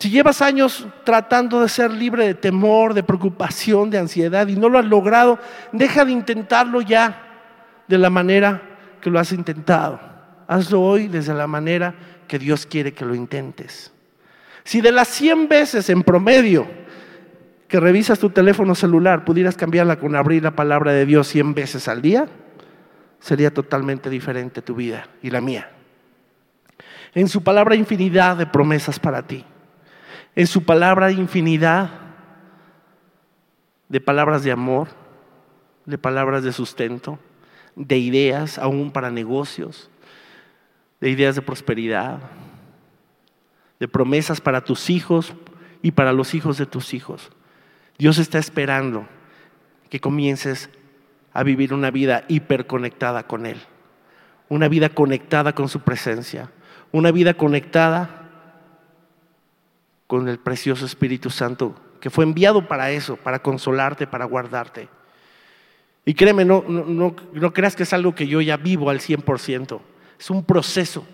Si 0.00 0.10
llevas 0.10 0.42
años 0.42 0.88
tratando 1.04 1.60
de 1.60 1.68
ser 1.68 1.92
libre 1.92 2.26
de 2.26 2.34
temor, 2.34 2.92
de 2.92 3.04
preocupación, 3.04 3.90
de 3.90 3.98
ansiedad 3.98 4.48
y 4.48 4.56
no 4.56 4.68
lo 4.68 4.80
has 4.80 4.84
logrado, 4.84 5.38
deja 5.70 6.04
de 6.04 6.10
intentarlo 6.10 6.80
ya 6.80 7.84
de 7.86 7.96
la 7.96 8.10
manera 8.10 8.60
que 9.00 9.08
lo 9.08 9.20
has 9.20 9.30
intentado. 9.30 10.00
Hazlo 10.48 10.82
hoy 10.82 11.06
desde 11.06 11.32
la 11.32 11.46
manera 11.46 11.94
que 12.26 12.40
Dios 12.40 12.66
quiere 12.66 12.92
que 12.92 13.04
lo 13.04 13.14
intentes. 13.14 13.93
Si 14.64 14.80
de 14.80 14.92
las 14.92 15.08
100 15.08 15.48
veces 15.48 15.90
en 15.90 16.02
promedio 16.02 16.66
que 17.68 17.80
revisas 17.80 18.18
tu 18.18 18.30
teléfono 18.30 18.74
celular 18.74 19.24
pudieras 19.24 19.56
cambiarla 19.56 19.98
con 19.98 20.16
abrir 20.16 20.42
la 20.42 20.56
palabra 20.56 20.92
de 20.92 21.06
Dios 21.06 21.28
100 21.28 21.54
veces 21.54 21.86
al 21.86 22.00
día, 22.00 22.26
sería 23.20 23.52
totalmente 23.52 24.10
diferente 24.10 24.62
tu 24.62 24.74
vida 24.74 25.06
y 25.22 25.30
la 25.30 25.40
mía. 25.40 25.70
En 27.14 27.28
su 27.28 27.42
palabra 27.42 27.74
infinidad 27.74 28.36
de 28.36 28.46
promesas 28.46 28.98
para 28.98 29.26
ti. 29.26 29.44
En 30.34 30.46
su 30.46 30.64
palabra 30.64 31.12
infinidad 31.12 31.90
de 33.88 34.00
palabras 34.00 34.42
de 34.42 34.50
amor, 34.50 34.88
de 35.84 35.98
palabras 35.98 36.42
de 36.42 36.52
sustento, 36.52 37.18
de 37.76 37.98
ideas 37.98 38.58
aún 38.58 38.90
para 38.90 39.10
negocios, 39.10 39.90
de 41.00 41.10
ideas 41.10 41.34
de 41.36 41.42
prosperidad, 41.42 42.18
de 43.84 43.88
promesas 43.88 44.40
para 44.40 44.64
tus 44.64 44.88
hijos 44.88 45.34
y 45.82 45.90
para 45.90 46.14
los 46.14 46.32
hijos 46.32 46.56
de 46.56 46.64
tus 46.64 46.94
hijos. 46.94 47.30
Dios 47.98 48.16
está 48.16 48.38
esperando 48.38 49.06
que 49.90 50.00
comiences 50.00 50.70
a 51.34 51.42
vivir 51.42 51.74
una 51.74 51.90
vida 51.90 52.24
hiperconectada 52.28 53.26
con 53.26 53.44
Él, 53.44 53.58
una 54.48 54.68
vida 54.68 54.88
conectada 54.88 55.54
con 55.54 55.68
su 55.68 55.80
presencia, 55.80 56.50
una 56.92 57.10
vida 57.10 57.34
conectada 57.34 58.30
con 60.06 60.28
el 60.28 60.38
precioso 60.38 60.86
Espíritu 60.86 61.28
Santo 61.28 61.74
que 62.00 62.08
fue 62.08 62.24
enviado 62.24 62.66
para 62.66 62.90
eso, 62.90 63.16
para 63.16 63.42
consolarte, 63.42 64.06
para 64.06 64.24
guardarte. 64.24 64.88
Y 66.06 66.14
créeme, 66.14 66.46
no, 66.46 66.64
no, 66.66 67.14
no 67.34 67.52
creas 67.52 67.76
que 67.76 67.82
es 67.82 67.92
algo 67.92 68.14
que 68.14 68.26
yo 68.26 68.40
ya 68.40 68.56
vivo 68.56 68.88
al 68.88 69.00
100%, 69.00 69.78
es 70.18 70.30
un 70.30 70.42
proceso 70.42 71.06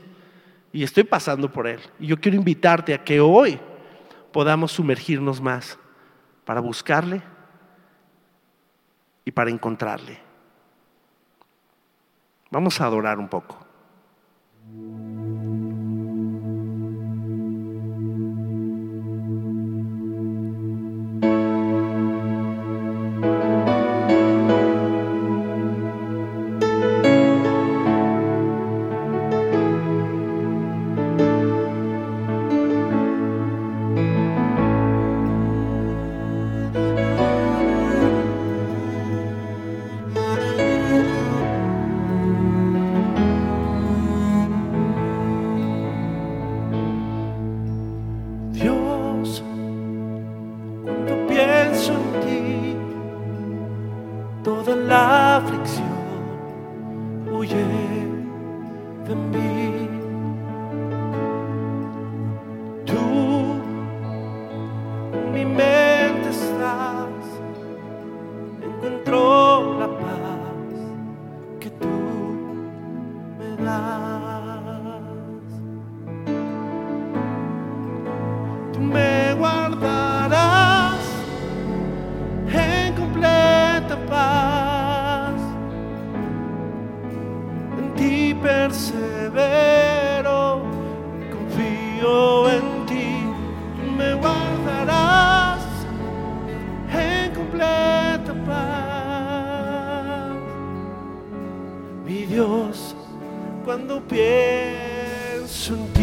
y 0.72 0.82
estoy 0.82 1.04
pasando 1.04 1.50
por 1.50 1.66
él. 1.66 1.80
Y 1.98 2.06
yo 2.06 2.20
quiero 2.20 2.36
invitarte 2.36 2.94
a 2.94 3.02
que 3.02 3.20
hoy 3.20 3.58
podamos 4.32 4.72
sumergirnos 4.72 5.40
más 5.40 5.78
para 6.44 6.60
buscarle 6.60 7.22
y 9.24 9.30
para 9.32 9.50
encontrarle. 9.50 10.18
Vamos 12.50 12.80
a 12.80 12.86
adorar 12.86 13.18
un 13.18 13.28
poco. 13.28 13.58
en 52.00 52.08
ti. 52.22 52.40
Toda 54.44 54.74
la 54.90 55.09
pienso 105.60 105.99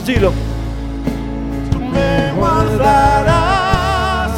Vamos, 0.00 0.06
dilo 0.06 0.32
me 1.92 2.32
guardarás 2.32 4.32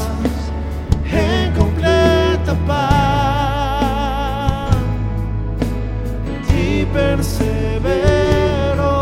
en 1.05 1.53
completa 1.53 2.55
paz. 2.67 4.75
En 6.27 6.43
ti 6.49 6.85
persevero 6.93 8.93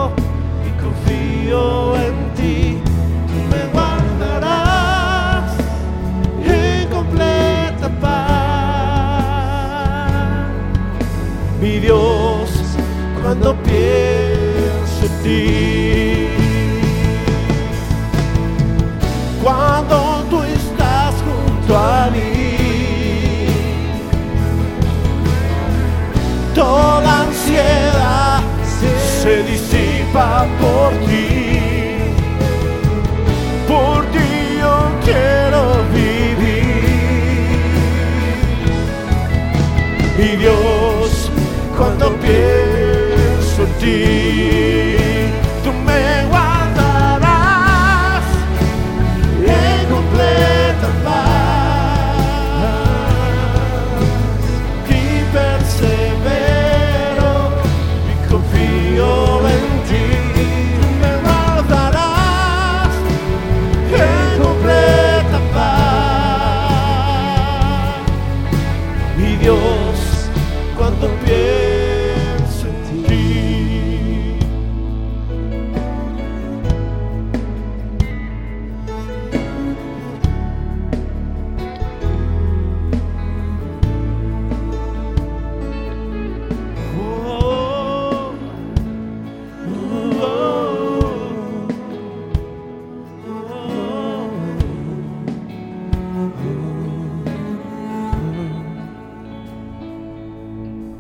y 0.67 0.71
confío 0.83 1.97
en 1.97 2.35
ti. 2.35 2.83
Tú 3.29 3.37
me 3.51 3.63
guardarás 3.73 5.51
en 6.45 6.89
completa 6.89 7.89
paz. 8.01 8.11
Mi 11.61 11.79
Dios, 11.79 12.51
cuando 13.23 13.55
pienso 13.63 15.07
por 30.61 30.91
ti. 31.07 31.29
Por 33.69 34.05
ti 34.13 34.29
yo 34.61 34.77
quiero 35.05 35.63
vivir. 35.95 36.91
Y 40.19 40.37
Dios, 40.37 41.31
cuando 41.77 42.13
pienso 42.17 42.60